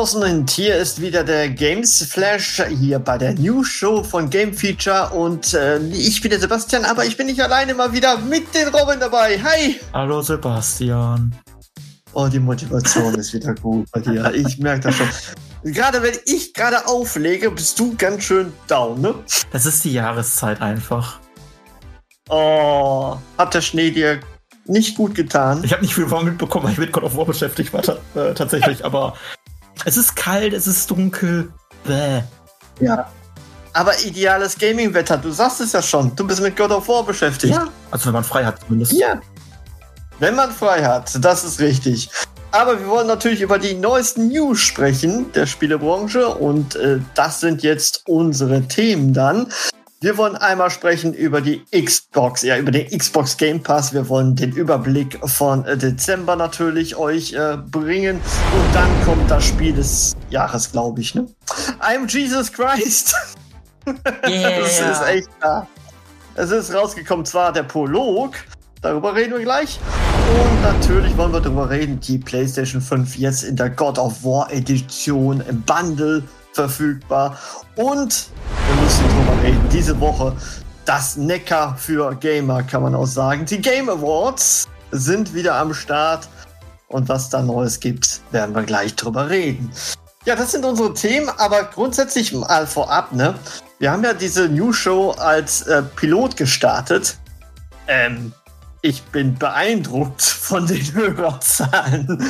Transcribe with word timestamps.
Draußen 0.00 0.22
und 0.22 0.48
hier 0.48 0.76
ist 0.76 1.02
wieder 1.02 1.22
der 1.22 1.50
Games 1.50 2.02
Flash 2.04 2.62
hier 2.70 2.98
bei 2.98 3.18
der 3.18 3.34
News 3.34 3.68
Show 3.68 4.02
von 4.02 4.30
Game 4.30 4.54
Feature 4.54 5.10
und 5.10 5.52
äh, 5.52 5.78
ich 5.88 6.22
bin 6.22 6.30
der 6.30 6.40
Sebastian, 6.40 6.86
aber 6.86 7.04
ich 7.04 7.18
bin 7.18 7.26
nicht 7.26 7.42
alleine 7.42 7.74
mal 7.74 7.92
wieder 7.92 8.16
mit 8.16 8.54
den 8.54 8.68
Robin 8.68 8.98
dabei. 8.98 9.38
Hi! 9.42 9.78
Hallo 9.92 10.22
Sebastian. 10.22 11.34
Oh, 12.14 12.28
die 12.28 12.38
Motivation 12.38 13.14
ist 13.16 13.34
wieder 13.34 13.54
gut 13.56 13.90
bei 13.92 14.00
dir. 14.00 14.32
Ich 14.32 14.56
merke 14.56 14.84
das 14.84 14.94
schon. 14.94 15.08
Gerade 15.64 16.02
wenn 16.02 16.14
ich 16.24 16.54
gerade 16.54 16.88
auflege, 16.88 17.50
bist 17.50 17.78
du 17.78 17.94
ganz 17.98 18.24
schön 18.24 18.54
down, 18.68 19.02
ne? 19.02 19.14
Das 19.52 19.66
ist 19.66 19.84
die 19.84 19.92
Jahreszeit 19.92 20.62
einfach. 20.62 21.20
Oh, 22.30 23.18
hat 23.36 23.52
der 23.52 23.60
Schnee 23.60 23.90
dir 23.90 24.20
nicht 24.64 24.96
gut 24.96 25.14
getan? 25.14 25.62
Ich 25.62 25.72
habe 25.72 25.82
nicht 25.82 25.94
viel 25.94 26.06
von 26.08 26.24
mitbekommen, 26.24 26.64
weil 26.64 26.72
ich 26.72 26.78
mit 26.78 26.92
God 26.92 27.02
of 27.02 27.16
War 27.16 27.26
beschäftigt 27.26 27.70
war 27.74 27.82
äh, 28.14 28.32
tatsächlich, 28.32 28.82
aber 28.82 29.14
es 29.84 29.96
ist 29.96 30.16
kalt, 30.16 30.52
es 30.52 30.66
ist 30.66 30.90
dunkel. 30.90 31.52
Bäh. 31.84 32.22
Ja. 32.80 33.10
Aber 33.72 33.98
ideales 34.04 34.58
Gaming-Wetter, 34.58 35.18
du 35.18 35.30
sagst 35.30 35.60
es 35.60 35.72
ja 35.72 35.82
schon. 35.82 36.14
Du 36.16 36.26
bist 36.26 36.40
mit 36.40 36.56
God 36.56 36.72
of 36.72 36.88
War 36.88 37.04
beschäftigt. 37.04 37.54
Ja. 37.54 37.68
Also 37.90 38.06
wenn 38.06 38.14
man 38.14 38.24
frei 38.24 38.44
hat 38.44 38.60
zumindest. 38.60 38.92
Ja. 38.92 39.20
Wenn 40.18 40.34
man 40.34 40.50
frei 40.50 40.84
hat, 40.84 41.24
das 41.24 41.44
ist 41.44 41.60
richtig. 41.60 42.10
Aber 42.52 42.78
wir 42.80 42.88
wollen 42.88 43.06
natürlich 43.06 43.42
über 43.42 43.58
die 43.58 43.74
neuesten 43.74 44.28
News 44.28 44.58
sprechen 44.58 45.32
der 45.32 45.46
Spielebranche 45.46 46.28
und 46.28 46.74
äh, 46.74 46.98
das 47.14 47.40
sind 47.40 47.62
jetzt 47.62 48.02
unsere 48.06 48.62
Themen 48.62 49.14
dann. 49.14 49.46
Wir 50.02 50.16
wollen 50.16 50.34
einmal 50.34 50.70
sprechen 50.70 51.12
über 51.12 51.42
die 51.42 51.62
Xbox, 51.72 52.40
ja, 52.40 52.56
über 52.56 52.70
den 52.70 52.88
Xbox 52.88 53.36
Game 53.36 53.62
Pass. 53.62 53.92
Wir 53.92 54.08
wollen 54.08 54.34
den 54.34 54.50
Überblick 54.52 55.18
von 55.28 55.62
äh, 55.66 55.76
Dezember 55.76 56.36
natürlich 56.36 56.96
euch 56.96 57.34
äh, 57.34 57.58
bringen. 57.58 58.16
Und 58.16 58.74
dann 58.74 58.88
kommt 59.04 59.30
das 59.30 59.44
Spiel 59.44 59.74
des 59.74 60.16
Jahres, 60.30 60.72
glaube 60.72 61.02
ich, 61.02 61.14
ne? 61.14 61.26
I'm 61.80 62.10
Jesus 62.10 62.50
Christ. 62.50 63.14
Yeah. 64.26 64.60
das 64.60 64.78
ist 64.78 65.02
echt 65.08 65.28
da. 65.40 65.66
Es 66.34 66.50
ist 66.50 66.72
rausgekommen, 66.72 67.24
zwar 67.24 67.50
der 67.50 67.62
Prolog, 67.64 68.34
darüber 68.82 69.14
reden 69.14 69.32
wir 69.32 69.42
gleich. 69.42 69.80
Und 70.28 70.62
natürlich 70.62 71.16
wollen 71.16 71.32
wir 71.32 71.40
darüber 71.40 71.68
reden, 71.68 71.98
die 71.98 72.18
PlayStation 72.18 72.80
5 72.80 73.16
jetzt 73.16 73.42
in 73.42 73.56
der 73.56 73.70
God 73.70 73.98
of 73.98 74.22
War 74.22 74.52
Edition 74.52 75.42
im 75.48 75.62
Bundle 75.62 76.22
verfügbar. 76.52 77.38
Und 77.74 78.28
wir 78.68 78.82
müssen 78.82 79.04
drüber 79.08 79.29
reden, 79.50 79.68
diese 79.70 80.00
Woche 80.00 80.36
das 80.84 81.16
Neckar 81.16 81.76
für 81.76 82.14
Gamer, 82.14 82.62
kann 82.62 82.82
man 82.82 82.94
auch 82.94 83.06
sagen. 83.06 83.44
Die 83.46 83.60
Game 83.60 83.88
Awards 83.88 84.68
sind 84.90 85.34
wieder 85.34 85.56
am 85.56 85.74
Start. 85.74 86.28
Und 86.88 87.08
was 87.08 87.30
da 87.30 87.42
Neues 87.42 87.78
gibt, 87.78 88.20
werden 88.32 88.54
wir 88.54 88.62
gleich 88.62 88.96
drüber 88.96 89.30
reden. 89.30 89.70
Ja, 90.24 90.34
das 90.34 90.52
sind 90.52 90.64
unsere 90.64 90.92
Themen, 90.94 91.28
aber 91.28 91.64
grundsätzlich 91.64 92.32
mal 92.32 92.66
vorab, 92.66 93.12
ne? 93.12 93.34
Wir 93.78 93.92
haben 93.92 94.02
ja 94.02 94.12
diese 94.12 94.48
New 94.48 94.72
Show 94.72 95.12
als 95.12 95.62
äh, 95.62 95.82
Pilot 95.82 96.36
gestartet. 96.36 97.16
Ähm, 97.86 98.32
ich 98.82 99.02
bin 99.04 99.36
beeindruckt 99.36 100.22
von 100.22 100.66
den 100.66 100.84
Hörerzahlen. 100.94 102.24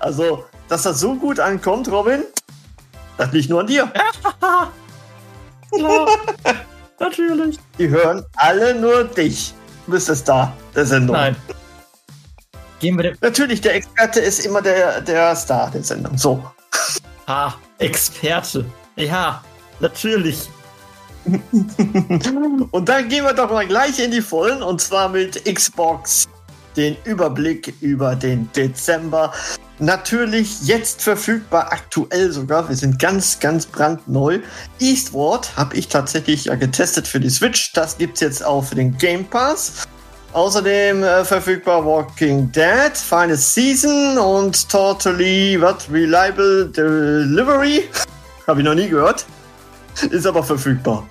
Also, 0.00 0.44
dass 0.68 0.82
das 0.82 0.98
so 0.98 1.14
gut 1.14 1.38
ankommt, 1.38 1.88
Robin, 1.90 2.22
das 3.16 3.32
liegt 3.32 3.50
nur 3.50 3.60
an 3.60 3.66
dir. 3.68 3.90
Ja, 5.76 6.06
natürlich. 7.00 7.58
Die 7.78 7.88
hören 7.88 8.24
alle 8.36 8.74
nur 8.74 9.04
dich. 9.04 9.54
Du 9.86 9.92
bist 9.92 10.08
es 10.08 10.22
da, 10.22 10.52
der 10.74 10.86
Sendung. 10.86 11.16
Nein. 11.16 11.36
Gehen 12.80 12.98
wir. 12.98 13.16
Natürlich, 13.20 13.60
der 13.60 13.74
Experte 13.76 14.20
ist 14.20 14.44
immer 14.44 14.60
der, 14.60 15.00
der 15.00 15.34
Star 15.36 15.70
der 15.70 15.82
Sendung. 15.82 16.16
So. 16.18 16.44
Ah, 17.26 17.52
Experte. 17.78 18.64
Ja, 18.96 19.42
natürlich. 19.80 20.48
Und 22.70 22.88
dann 22.88 23.08
gehen 23.08 23.24
wir 23.24 23.32
doch 23.32 23.50
mal 23.50 23.66
gleich 23.66 24.00
in 24.00 24.10
die 24.10 24.20
Vollen 24.20 24.62
und 24.62 24.80
zwar 24.80 25.08
mit 25.08 25.44
Xbox. 25.44 26.28
Den 26.76 26.96
Überblick 27.04 27.74
über 27.80 28.16
den 28.16 28.50
Dezember. 28.52 29.32
Natürlich 29.82 30.62
jetzt 30.62 31.02
verfügbar, 31.02 31.72
aktuell 31.72 32.30
sogar. 32.30 32.68
Wir 32.68 32.76
sind 32.76 33.00
ganz, 33.00 33.40
ganz 33.40 33.66
brandneu. 33.66 34.38
Eastward 34.78 35.56
habe 35.56 35.74
ich 35.76 35.88
tatsächlich 35.88 36.44
ja 36.44 36.54
getestet 36.54 37.08
für 37.08 37.18
die 37.18 37.30
Switch. 37.30 37.72
Das 37.72 37.98
gibt 37.98 38.14
es 38.14 38.20
jetzt 38.20 38.44
auch 38.44 38.62
für 38.62 38.76
den 38.76 38.96
Game 38.96 39.24
Pass. 39.24 39.88
Außerdem 40.34 41.02
äh, 41.02 41.24
verfügbar 41.24 41.84
Walking 41.84 42.52
Dead, 42.52 42.92
Final 42.94 43.36
Season 43.36 44.18
und 44.18 44.68
Totally 44.68 45.60
what, 45.60 45.88
Reliable 45.90 46.66
Delivery. 46.66 47.88
habe 48.46 48.60
ich 48.60 48.64
noch 48.64 48.76
nie 48.76 48.88
gehört. 48.88 49.26
Ist 50.10 50.28
aber 50.28 50.44
verfügbar. 50.44 51.08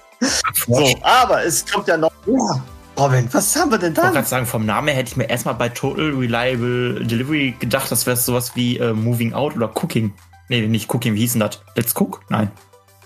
So, 0.66 0.96
aber 1.02 1.44
es 1.44 1.66
kommt 1.66 1.90
ja 1.90 1.98
noch. 1.98 2.12
Ja, 2.26 2.64
Robin, 3.02 3.28
was 3.32 3.56
haben 3.56 3.72
wir 3.72 3.80
denn 3.80 3.94
Ich 3.94 3.98
wollte 3.98 4.14
gerade 4.14 4.28
sagen, 4.28 4.46
vom 4.46 4.64
Namen 4.64 4.90
her 4.90 4.98
hätte 4.98 5.10
ich 5.10 5.18
mir 5.18 5.28
erstmal 5.28 5.56
bei 5.56 5.70
Total 5.70 6.12
Reliable 6.12 7.04
Delivery 7.04 7.56
gedacht, 7.60 7.92
das 7.92 8.06
wäre 8.06 8.16
sowas 8.16 8.56
wie 8.56 8.78
äh, 8.78 8.94
Moving 8.94 9.34
Out 9.34 9.56
oder 9.56 9.72
Cooking. 9.76 10.14
Nee, 10.50 10.68
nicht 10.68 10.94
Cooking, 10.94 11.16
wie 11.16 11.22
hieß 11.22 11.32
denn 11.34 11.40
das? 11.40 11.62
Let's 11.76 11.96
Cook? 12.00 12.22
Nein. 12.30 12.52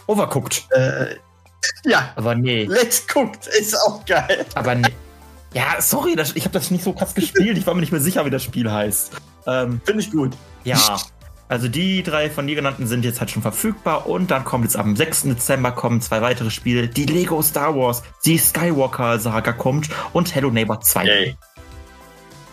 Overcooked. 0.08 0.68
Äh, 0.72 1.16
ja, 1.86 2.12
Aber 2.18 2.36
nee. 2.36 2.66
Let's 2.66 3.06
Cooked 3.14 3.48
ist 3.48 3.74
auch 3.88 4.06
geil. 4.06 4.46
Aber 4.56 4.76
nee. 4.76 4.94
Ja, 5.54 5.80
sorry, 5.80 6.18
das, 6.18 6.36
ich 6.36 6.44
habe 6.44 6.54
das 6.54 6.72
nicht 6.72 6.84
so 6.84 6.92
krass 6.92 7.16
gespielt. 7.16 7.58
Ich 7.58 7.66
war 7.66 7.74
mir 7.74 7.80
nicht 7.80 7.94
mehr 7.94 8.02
sicher, 8.02 8.26
wie 8.26 8.30
das 8.30 8.44
Spiel 8.44 8.70
heißt. 8.70 9.14
Ähm, 9.48 9.80
Finde 9.86 10.02
ich 10.02 10.12
gut. 10.12 10.36
ja, 10.66 10.98
also 11.48 11.68
die 11.68 12.02
drei 12.02 12.30
von 12.30 12.48
dir 12.48 12.56
genannten 12.56 12.88
sind 12.88 13.06
jetzt 13.06 13.20
halt 13.20 13.30
schon 13.30 13.44
verfügbar 13.44 14.08
und 14.08 14.32
dann 14.32 14.44
kommt 14.44 14.64
jetzt 14.64 14.78
am 14.78 14.96
6. 14.96 15.24
Dezember 15.24 15.72
kommen 15.72 16.02
zwei 16.02 16.22
weitere 16.22 16.50
Spiele. 16.50 16.88
Die 16.88 17.06
Lego 17.06 17.42
Star 17.42 17.76
Wars, 17.76 18.02
die 18.26 18.38
Skywalker 18.38 19.20
Saga 19.20 19.52
kommt 19.52 19.90
und 20.14 20.34
Hello 20.34 20.50
Neighbor 20.50 20.82
2. 20.82 21.06
Yay. 21.06 21.38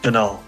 Genau. 0.03 0.41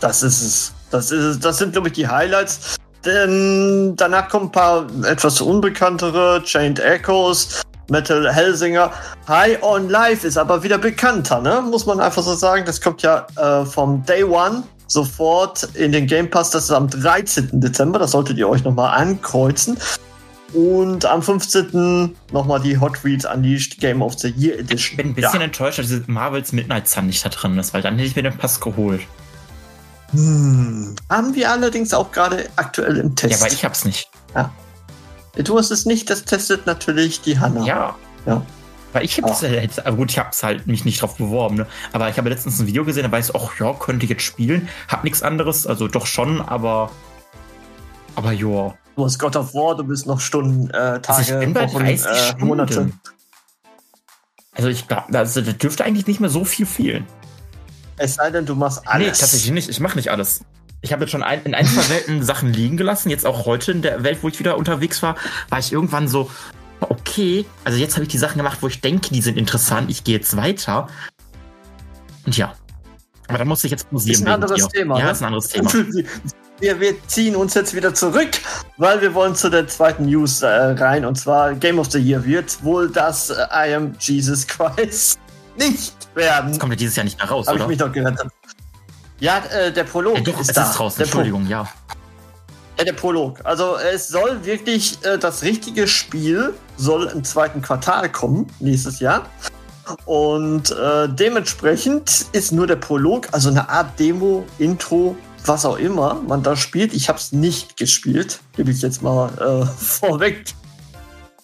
Das 0.00 0.22
ist 0.24 0.42
es. 0.42 0.74
Das 0.90 1.12
ist 1.12 1.22
es. 1.22 1.38
Das 1.38 1.58
sind, 1.58 1.72
glaube 1.72 1.88
ich, 1.88 1.94
die 1.94 2.08
Highlights. 2.08 2.76
Denn 3.04 3.94
danach 3.96 4.28
kommen 4.28 4.46
ein 4.46 4.52
paar 4.52 4.86
etwas 5.04 5.40
unbekanntere. 5.40 6.42
Chained 6.44 6.80
Echoes, 6.80 7.62
Metal 7.88 8.32
Hellsinger. 8.32 8.90
High 9.28 9.62
on 9.62 9.88
Life 9.88 10.26
ist 10.26 10.36
aber 10.36 10.62
wieder 10.64 10.78
bekannter, 10.78 11.40
ne? 11.40 11.62
Muss 11.62 11.86
man 11.86 12.00
einfach 12.00 12.22
so 12.22 12.34
sagen. 12.34 12.64
Das 12.64 12.80
kommt 12.80 13.02
ja 13.02 13.26
äh, 13.36 13.64
vom 13.64 14.04
Day 14.04 14.24
One 14.24 14.64
sofort 14.92 15.62
in 15.74 15.92
den 15.92 16.06
Game 16.06 16.30
Pass. 16.30 16.50
Das 16.50 16.64
ist 16.64 16.70
am 16.70 16.88
13. 16.88 17.48
Dezember. 17.60 17.98
Das 17.98 18.10
solltet 18.12 18.38
ihr 18.38 18.48
euch 18.48 18.64
nochmal 18.64 18.96
ankreuzen. 18.98 19.76
Und 20.54 21.06
am 21.06 21.22
15. 21.22 22.14
nochmal 22.30 22.60
die 22.60 22.78
Hot 22.78 23.02
Wheels 23.04 23.24
Unleashed 23.24 23.78
Game 23.80 24.02
of 24.02 24.18
the 24.18 24.28
Year 24.36 24.58
Edition. 24.58 24.76
Ich 24.92 24.96
bin 24.98 25.06
ein 25.08 25.14
bisschen 25.14 25.40
Ja. 25.40 25.44
enttäuscht, 25.46 25.78
dass 25.78 25.90
Marvels 26.08 26.52
Midnight 26.52 26.88
Sun 26.88 27.06
nicht 27.06 27.24
da 27.24 27.30
drin 27.30 27.58
ist, 27.58 27.72
weil 27.72 27.80
dann 27.80 27.94
hätte 27.96 28.06
ich 28.08 28.16
mir 28.16 28.22
den 28.22 28.36
Pass 28.36 28.60
geholt. 28.60 29.00
Hm. 30.10 30.94
Haben 31.08 31.34
wir 31.34 31.50
allerdings 31.50 31.94
auch 31.94 32.12
gerade 32.12 32.48
aktuell 32.56 32.98
im 32.98 33.14
Test. 33.16 33.32
Ja, 33.32 33.38
aber 33.46 33.52
ich 33.52 33.64
hab's 33.64 33.84
nicht. 33.84 34.10
Du 35.42 35.56
hast 35.56 35.70
es 35.70 35.86
nicht, 35.86 36.10
das 36.10 36.24
testet 36.26 36.66
natürlich 36.66 37.22
die 37.22 37.38
Hanna. 37.38 37.64
Ja. 37.64 37.96
Ja. 38.26 38.42
Weil 38.92 39.04
ich 39.04 39.20
hab's, 39.22 39.42
äh, 39.42 39.60
jetzt- 39.62 39.84
aber 39.86 39.96
gut, 39.96 40.10
ich 40.10 40.18
hab's 40.18 40.42
halt 40.42 40.66
mich 40.66 40.84
nicht 40.84 41.00
drauf 41.00 41.16
beworben, 41.16 41.56
ne? 41.56 41.66
Aber 41.92 42.08
ich 42.08 42.18
habe 42.18 42.28
letztens 42.28 42.58
ein 42.60 42.66
Video 42.66 42.84
gesehen, 42.84 43.04
da 43.04 43.12
weiß 43.12 43.30
ich, 43.30 43.34
ach 43.34 43.58
ja, 43.58 43.72
könnte 43.72 44.04
ich 44.04 44.10
jetzt 44.10 44.22
spielen. 44.22 44.68
Hab 44.88 45.04
nichts 45.04 45.22
anderes, 45.22 45.66
also 45.66 45.88
doch 45.88 46.06
schon, 46.06 46.40
aber. 46.40 46.90
Aber 48.14 48.32
ja. 48.32 48.74
Du 48.96 49.04
hast 49.04 49.18
God 49.18 49.36
of 49.36 49.54
War, 49.54 49.74
du 49.76 49.84
bist 49.84 50.06
noch 50.06 50.20
Stunden, 50.20 50.68
äh, 50.70 51.00
Tage, 51.00 51.08
Also 51.08 51.32
ich 51.34 51.40
bin 51.40 51.54
bei 51.54 51.62
Wochen, 51.72 51.78
30 51.84 52.06
äh, 52.06 52.14
Stunden. 52.16 52.46
Monate. 52.46 52.90
Also 54.54 54.68
ich 54.68 54.86
glaube, 54.86 55.18
also, 55.18 55.40
da 55.40 55.52
dürfte 55.52 55.84
eigentlich 55.84 56.06
nicht 56.06 56.20
mehr 56.20 56.28
so 56.28 56.44
viel 56.44 56.66
fehlen. 56.66 57.06
Es 57.96 58.14
sei 58.16 58.30
denn, 58.30 58.44
du 58.44 58.54
machst 58.54 58.82
Nee, 58.84 58.90
alles. 58.90 59.18
tatsächlich 59.20 59.52
nicht. 59.52 59.68
Ich 59.70 59.80
mache 59.80 59.96
nicht 59.96 60.10
alles. 60.10 60.44
Ich 60.82 60.92
habe 60.92 61.02
jetzt 61.04 61.10
schon 61.12 61.22
ein, 61.22 61.42
in 61.44 61.54
ein, 61.54 61.64
zwei 61.64 61.88
Welten 61.94 62.22
Sachen 62.22 62.52
liegen 62.52 62.76
gelassen. 62.76 63.08
Jetzt 63.08 63.24
auch 63.24 63.46
heute 63.46 63.72
in 63.72 63.80
der 63.80 64.02
Welt, 64.02 64.18
wo 64.22 64.28
ich 64.28 64.38
wieder 64.38 64.58
unterwegs 64.58 65.02
war, 65.02 65.16
war 65.48 65.58
ich 65.58 65.72
irgendwann 65.72 66.06
so, 66.08 66.30
okay, 66.90 67.44
also 67.64 67.78
jetzt 67.78 67.94
habe 67.94 68.02
ich 68.04 68.08
die 68.10 68.18
Sachen 68.18 68.38
gemacht, 68.38 68.58
wo 68.60 68.68
ich 68.68 68.80
denke, 68.80 69.08
die 69.12 69.22
sind 69.22 69.36
interessant. 69.38 69.90
Ich 69.90 70.04
gehe 70.04 70.16
jetzt 70.16 70.36
weiter. 70.36 70.88
Und 72.26 72.36
ja. 72.36 72.54
Aber 73.28 73.38
dann 73.38 73.48
muss 73.48 73.64
ich 73.64 73.70
jetzt 73.70 73.84
Ist 73.84 73.90
pausieren. 73.90 74.26
ein 74.26 74.34
anderes. 74.34 74.68
Thema, 74.68 74.98
Ja, 74.98 75.06
ne? 75.06 75.10
ist 75.12 75.22
ein 75.22 75.26
anderes 75.26 75.48
Thema. 75.48 75.70
Wir, 76.60 76.78
wir 76.78 76.94
ziehen 77.08 77.34
uns 77.34 77.54
jetzt 77.54 77.74
wieder 77.74 77.92
zurück, 77.92 78.28
weil 78.76 79.00
wir 79.00 79.12
wollen 79.14 79.34
zu 79.34 79.50
der 79.50 79.66
zweiten 79.66 80.04
News 80.06 80.42
äh, 80.42 80.46
rein. 80.46 81.04
Und 81.04 81.16
zwar 81.18 81.54
Game 81.54 81.80
of 81.80 81.90
the 81.90 81.98
Year 81.98 82.24
wird 82.24 82.62
wohl 82.62 82.88
das 82.88 83.30
äh, 83.30 83.46
I 83.52 83.74
Am 83.74 83.96
Jesus 83.98 84.46
Christ 84.46 85.18
nicht 85.58 85.92
werden. 86.14 86.50
Das 86.50 86.60
kommt 86.60 86.72
ja 86.74 86.76
dieses 86.76 86.94
Jahr 86.94 87.02
nicht 87.02 87.18
mehr 87.18 87.28
raus, 87.28 87.46
ich 87.48 87.54
oder? 87.54 87.66
mich 87.66 87.78
doch 87.78 87.90
gerettet. 87.90 88.28
Ja, 89.18 89.38
äh, 89.50 89.72
der 89.72 89.82
Prolog 89.82 90.14
Ja, 90.18 90.20
doch, 90.22 90.38
ist 90.40 90.50
es 90.50 90.54
da. 90.54 90.70
ist 90.70 90.76
Pro- 90.76 90.92
Entschuldigung, 90.96 91.48
ja. 91.48 91.66
Ja, 92.82 92.86
der 92.86 92.94
Prolog. 92.94 93.38
Also 93.44 93.76
es 93.76 94.08
soll 94.08 94.44
wirklich 94.44 94.98
äh, 95.04 95.16
das 95.16 95.44
richtige 95.44 95.86
Spiel 95.86 96.52
soll 96.76 97.06
im 97.14 97.22
zweiten 97.22 97.62
Quartal 97.62 98.10
kommen 98.10 98.48
nächstes 98.58 98.98
Jahr. 98.98 99.26
Und 100.04 100.72
äh, 100.72 101.08
dementsprechend 101.08 102.26
ist 102.32 102.50
nur 102.50 102.66
der 102.66 102.74
Prolog, 102.74 103.28
also 103.30 103.50
eine 103.50 103.68
Art 103.68 104.00
Demo, 104.00 104.44
Intro, 104.58 105.16
was 105.46 105.64
auch 105.64 105.78
immer 105.78 106.14
man 106.26 106.42
da 106.42 106.56
spielt. 106.56 106.92
Ich 106.92 107.08
habe 107.08 107.20
es 107.20 107.30
nicht 107.30 107.76
gespielt, 107.76 108.40
gebe 108.56 108.72
ich 108.72 108.82
jetzt 108.82 109.00
mal 109.00 109.28
äh, 109.38 109.64
vorweg 109.78 110.46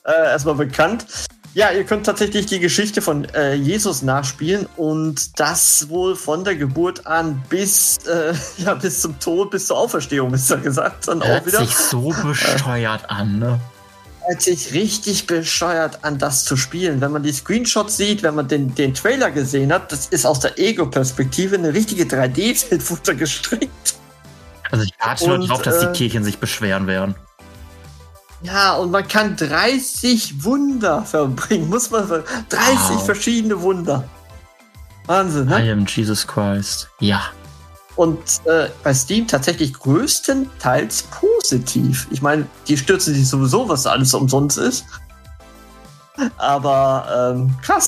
äh, 0.02 0.10
erstmal 0.10 0.56
bekannt. 0.56 1.06
Ja, 1.54 1.70
ihr 1.70 1.84
könnt 1.84 2.06
tatsächlich 2.06 2.46
die 2.46 2.60
Geschichte 2.60 3.02
von 3.02 3.24
äh, 3.30 3.54
Jesus 3.54 4.02
nachspielen 4.02 4.66
und 4.76 5.40
das 5.40 5.88
wohl 5.88 6.14
von 6.14 6.44
der 6.44 6.56
Geburt 6.56 7.06
an 7.06 7.42
bis, 7.48 7.98
äh, 8.06 8.34
ja, 8.58 8.74
bis 8.74 9.00
zum 9.00 9.18
Tod, 9.18 9.50
bis 9.50 9.66
zur 9.66 9.78
Auferstehung, 9.78 10.32
ist 10.34 10.50
er 10.50 10.58
gesagt. 10.58 11.08
Dann 11.08 11.22
auch 11.22 11.26
Hört 11.26 11.46
wieder. 11.46 11.60
sich 11.60 11.74
so 11.74 12.14
bescheuert 12.22 13.10
an, 13.10 13.38
ne? 13.38 13.58
Hört 14.26 14.42
sich 14.42 14.74
richtig 14.74 15.26
bescheuert 15.26 16.04
an, 16.04 16.18
das 16.18 16.44
zu 16.44 16.56
spielen. 16.56 17.00
Wenn 17.00 17.12
man 17.12 17.22
die 17.22 17.32
Screenshots 17.32 17.96
sieht, 17.96 18.22
wenn 18.22 18.34
man 18.34 18.46
den, 18.46 18.74
den 18.74 18.92
Trailer 18.92 19.30
gesehen 19.30 19.72
hat, 19.72 19.90
das 19.90 20.06
ist 20.08 20.26
aus 20.26 20.40
der 20.40 20.58
Ego-Perspektive 20.58 21.56
eine 21.56 21.72
richtige 21.72 22.04
3D-Welt 22.04 22.90
wurde 22.90 23.16
gestrickt. 23.16 23.94
Also 24.70 24.84
ich 24.84 24.92
warte 25.00 25.26
nur 25.26 25.38
drauf, 25.46 25.62
dass 25.62 25.82
äh, 25.82 25.86
die 25.86 25.98
Kirchen 25.98 26.24
sich 26.24 26.38
beschweren 26.38 26.86
werden. 26.86 27.14
Ja, 28.42 28.74
und 28.76 28.90
man 28.92 29.06
kann 29.08 29.36
30 29.36 30.44
Wunder 30.44 31.02
verbringen, 31.02 31.68
muss 31.68 31.90
man 31.90 32.06
sagen. 32.06 32.24
30 32.50 32.68
Wow. 32.96 33.04
verschiedene 33.04 33.60
Wunder. 33.60 34.04
Wahnsinn, 35.06 35.46
ne? 35.46 35.66
I 35.66 35.70
am 35.72 35.86
Jesus 35.86 36.26
Christ. 36.26 36.88
Ja. 37.00 37.22
Und 37.96 38.18
äh, 38.44 38.68
bei 38.84 38.94
Steam 38.94 39.26
tatsächlich 39.26 39.72
größtenteils 39.72 41.02
positiv. 41.04 42.06
Ich 42.10 42.22
meine, 42.22 42.46
die 42.68 42.76
stürzen 42.76 43.12
sich 43.14 43.28
sowieso, 43.28 43.68
was 43.68 43.86
alles 43.86 44.14
umsonst 44.14 44.56
ist. 44.58 44.84
Aber 46.36 47.32
ähm, 47.34 47.54
krass, 47.62 47.86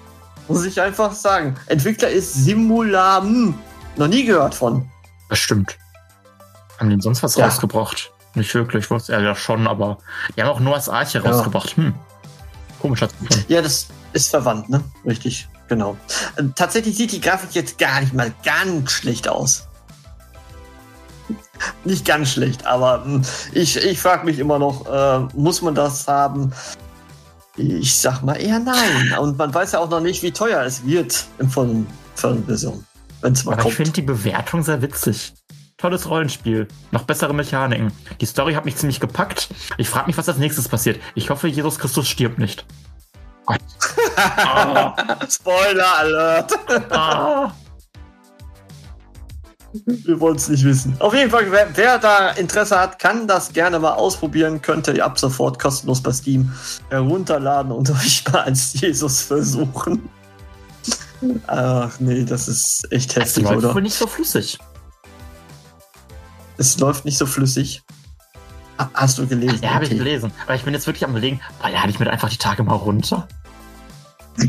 muss 0.49 0.65
ich 0.65 0.81
einfach 0.81 1.13
sagen. 1.13 1.55
Entwickler 1.67 2.09
ist 2.09 2.33
Simulam. 2.35 3.57
Noch 3.97 4.09
nie 4.09 4.25
gehört 4.25 4.55
von. 4.55 4.89
Bestimmt. 5.29 5.77
Haben 6.79 6.91
die 6.91 7.01
sonst 7.01 7.23
was 7.23 7.37
Ja. 7.37 7.45
rausgebracht? 7.47 8.11
Nicht 8.35 8.55
wirklich, 8.55 8.91
was 8.91 9.09
ja, 9.09 9.21
ja 9.21 9.35
schon, 9.35 9.67
aber 9.67 9.99
die 10.37 10.43
haben 10.43 10.51
auch 10.51 10.61
Noahs 10.61 10.89
Arche 10.89 11.19
Ja. 11.19 11.31
rausgebracht. 11.31 11.77
Hm. 11.77 11.95
Komischer 12.81 13.09
Zufall. 13.09 13.45
Ja, 13.49 13.61
das 13.63 13.89
ist 14.13 14.31
verwandt, 14.31 14.69
ne? 14.71 14.83
Richtig, 15.05 15.49
genau. 15.69 15.97
Äh, 16.37 16.45
tatsächlich 16.55 16.97
sieht 16.97 17.13
die 17.13 17.21
Grafik 17.21 17.51
jetzt 17.55 17.79
gar 17.79 18.01
nicht 18.01 18.15
mal 18.15 18.33
ganz 18.45 18.93
schlecht 18.93 19.29
aus. 19.29 19.67
Nicht 21.85 22.05
ganz 22.07 22.31
schlecht, 22.31 22.67
aber 22.67 23.05
hm, 23.05 23.23
ich, 23.53 23.77
ich 23.77 24.01
frage 24.01 24.25
mich 24.25 24.39
immer 24.39 24.59
noch, 24.59 24.87
äh, 24.87 25.29
muss 25.37 25.61
man 25.63 25.75
das 25.75 26.09
haben? 26.09 26.53
Ich 27.57 27.97
sag 28.01 28.23
mal 28.23 28.35
eher 28.37 28.59
nein. 28.59 29.13
Und 29.21 29.37
man 29.37 29.53
weiß 29.53 29.73
ja 29.73 29.81
auch 29.81 29.91
noch 29.91 30.01
nicht, 30.01 30.23
wie 30.23 30.31
teuer 30.33 30.63
es 30.63 30.85
wird 30.87 31.27
in 31.39 31.49
vollen, 31.51 31.87
Version, 32.47 32.85
wenn 33.21 33.33
es 33.35 33.45
mal 33.45 33.53
Aber 33.53 33.61
ich 33.61 33.65
kommt. 33.65 33.75
finde 33.77 33.93
die 33.93 34.03
Bewertung 34.03 34.63
sehr 34.63 34.81
witzig. 34.83 35.35
Tolles 35.81 36.09
Rollenspiel. 36.11 36.69
Noch 36.91 37.05
bessere 37.05 37.33
Mechaniken. 37.33 37.91
Die 38.21 38.27
Story 38.27 38.53
hat 38.53 38.67
mich 38.67 38.77
ziemlich 38.77 39.01
gepackt. 39.01 39.49
Ich 39.79 39.89
frage 39.89 40.09
mich, 40.09 40.19
was 40.19 40.29
als 40.29 40.37
nächstes 40.37 40.69
passiert. 40.69 41.01
Ich 41.15 41.31
hoffe, 41.31 41.49
Jesus 41.49 41.79
Christus 41.79 42.07
stirbt 42.07 42.39
nicht. 42.39 42.67
Gott. 43.47 43.61
Ah, 44.17 44.95
Spoiler 45.31 45.99
Alert! 45.99 46.53
ah. 46.91 47.53
Wir 49.87 50.21
wollen 50.21 50.37
es 50.37 50.49
nicht 50.49 50.65
wissen. 50.65 50.97
Auf 50.99 51.15
jeden 51.15 51.31
Fall, 51.31 51.51
wer, 51.51 51.69
wer 51.75 51.99
da 51.99 52.31
Interesse 52.31 52.79
hat, 52.79 52.99
kann 52.99 53.27
das 53.27 53.53
gerne 53.53 53.79
mal 53.79 53.93
ausprobieren. 53.93 54.61
Könnt 54.61 54.87
ihr 54.89 55.03
ab 55.03 55.19
sofort 55.19 55.59
kostenlos 55.59 56.03
bei 56.03 56.13
Steam 56.13 56.53
herunterladen 56.91 57.73
und 57.73 57.89
euch 58.05 58.23
mal 58.31 58.43
als 58.43 58.75
Jesus 58.75 59.23
versuchen. 59.23 60.11
Ach 61.47 61.99
nee, 62.01 62.25
das 62.25 62.49
ist 62.49 62.87
echt 62.91 63.17
hässlich, 63.17 63.45
läuft 63.47 63.59
oder? 63.59 63.75
wohl 63.75 63.83
nicht 63.83 63.95
so 63.95 64.07
flüssig. 64.07 64.59
Es 66.61 66.79
läuft 66.79 67.07
nicht 67.07 67.17
so 67.17 67.25
flüssig. 67.25 67.83
Hast 68.93 69.17
du 69.17 69.27
gelesen? 69.27 69.61
Ja, 69.63 69.71
habe 69.75 69.85
ich 69.85 69.91
Okay. 69.91 69.99
gelesen. 69.99 70.31
Aber 70.45 70.55
ich 70.55 70.63
bin 70.63 70.75
jetzt 70.75 70.87
wirklich 70.87 71.05
am 71.05 71.13
überlegen, 71.13 71.41
weil 71.63 71.73
lade 71.73 71.89
ich 71.89 71.99
mir 71.99 72.11
einfach 72.11 72.29
die 72.29 72.37
Tage 72.37 72.63
mal 72.63 72.75
runter. 72.75 73.27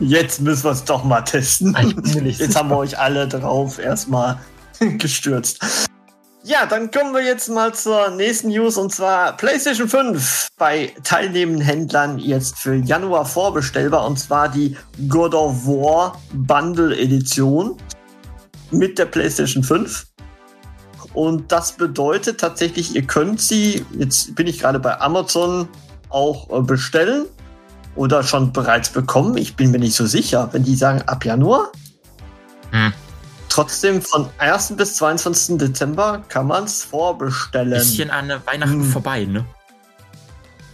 Jetzt 0.00 0.40
müssen 0.40 0.64
wir 0.64 0.70
es 0.70 0.84
doch 0.84 1.04
mal 1.04 1.22
testen. 1.22 1.74
Jetzt 2.22 2.38
sicher. 2.38 2.54
haben 2.58 2.68
wir 2.70 2.76
euch 2.76 2.98
alle 2.98 3.26
drauf 3.28 3.78
erstmal 3.78 4.38
gestürzt. 4.98 5.58
Ja, 6.44 6.66
dann 6.66 6.90
kommen 6.90 7.14
wir 7.14 7.22
jetzt 7.24 7.48
mal 7.48 7.72
zur 7.72 8.10
nächsten 8.10 8.48
News 8.48 8.76
und 8.76 8.92
zwar 8.92 9.34
PlayStation 9.38 9.88
5 9.88 10.48
bei 10.58 10.92
teilnehmenden 11.02 11.62
Händlern 11.64 12.18
jetzt 12.18 12.58
für 12.58 12.74
Januar 12.74 13.24
vorbestellbar 13.24 14.06
und 14.06 14.18
zwar 14.18 14.50
die 14.50 14.76
God 15.08 15.34
of 15.34 15.66
War 15.66 16.20
Bundle 16.34 16.94
Edition 16.98 17.76
mit 18.70 18.98
der 18.98 19.06
PlayStation 19.06 19.64
5. 19.64 20.06
Und 21.14 21.50
das 21.52 21.72
bedeutet 21.72 22.40
tatsächlich, 22.40 22.94
ihr 22.94 23.02
könnt 23.02 23.40
sie, 23.40 23.86
jetzt 23.98 24.34
bin 24.34 24.46
ich 24.46 24.58
gerade 24.58 24.80
bei 24.80 25.00
Amazon, 25.00 25.68
auch 26.10 26.50
äh, 26.50 26.60
bestellen 26.62 27.26
oder 27.96 28.22
schon 28.24 28.52
bereits 28.52 28.90
bekommen. 28.90 29.36
Ich 29.36 29.54
bin 29.56 29.70
mir 29.70 29.78
nicht 29.78 29.94
so 29.94 30.06
sicher, 30.06 30.48
wenn 30.52 30.64
die 30.64 30.74
sagen 30.74 31.02
ab 31.02 31.24
Januar. 31.24 31.70
Hm. 32.72 32.92
Trotzdem 33.48 34.02
von 34.02 34.28
1. 34.38 34.74
bis 34.76 34.96
22. 34.96 35.58
Dezember 35.58 36.22
kann 36.28 36.48
man 36.48 36.64
es 36.64 36.82
vorbestellen. 36.82 37.70
Bisschen 37.70 38.10
an 38.10 38.32
Weihnachten 38.46 38.80
Hm. 38.82 38.90
vorbei, 38.90 39.24
ne? 39.24 39.44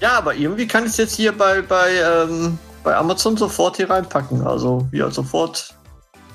Ja, 0.00 0.16
aber 0.16 0.34
irgendwie 0.34 0.66
kann 0.66 0.84
ich 0.84 0.92
es 0.92 0.96
jetzt 0.96 1.14
hier 1.16 1.37
bei, 1.37 1.60
bei, 1.60 1.90
ähm, 1.96 2.58
bei 2.82 2.96
Amazon 2.96 3.37
sofort 3.37 3.76
hier 3.76 3.90
reinpacken. 3.90 4.46
Also 4.46 4.88
ja, 4.92 5.10
sofort 5.10 5.75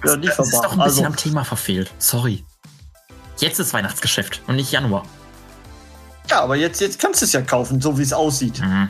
ja, 0.06 0.16
Das 0.16 0.18
ist 0.18 0.22
lieferbar. 0.22 0.62
doch 0.62 0.72
ein 0.74 0.84
bisschen 0.84 0.84
also, 0.84 1.06
am 1.06 1.16
Thema 1.16 1.44
verfehlt. 1.44 1.92
Sorry. 1.98 2.46
Jetzt 3.38 3.60
ist 3.60 3.74
Weihnachtsgeschäft 3.74 4.42
und 4.48 4.56
nicht 4.56 4.72
Januar. 4.72 5.04
ja, 6.30 6.42
aber 6.42 6.56
jetzt, 6.56 6.82
jetzt 6.82 7.00
kannst 7.00 7.22
du 7.22 7.26
es 7.26 7.34
ja 7.34 7.42
kaufen, 7.42 7.82
so 7.82 7.98
wie 7.98 8.04
es 8.04 8.14
aussieht. 8.14 8.62
Mhm. 8.62 8.90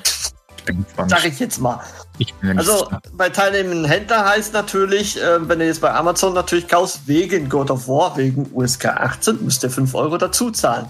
Ich 0.58 0.64
bin 0.64 0.84
gespannt. 0.84 1.12
Sag 1.12 1.26
ich 1.26 1.40
jetzt 1.40 1.60
mal. 1.60 1.80
Ich 2.18 2.34
Also 2.56 2.90
bei 3.14 3.30
teilnehmenden 3.30 3.86
Händler 3.86 4.26
heißt 4.26 4.54
natürlich, 4.54 5.22
äh, 5.22 5.48
wenn 5.48 5.60
ihr 5.60 5.68
jetzt 5.68 5.82
bei 5.82 5.94
Amazon 5.94 6.34
natürlich 6.34 6.68
kaufst, 6.68 7.08
wegen 7.08 7.50
God 7.50 7.70
of 7.70 7.88
War, 7.88 8.16
wegen 8.18 8.50
USK 8.54 8.86
18, 8.86 9.44
müsst 9.44 9.64
ihr 9.64 9.70
5 9.70 9.94
Euro 9.96 10.18
dazu 10.18 10.52
zahlen. 10.52 10.88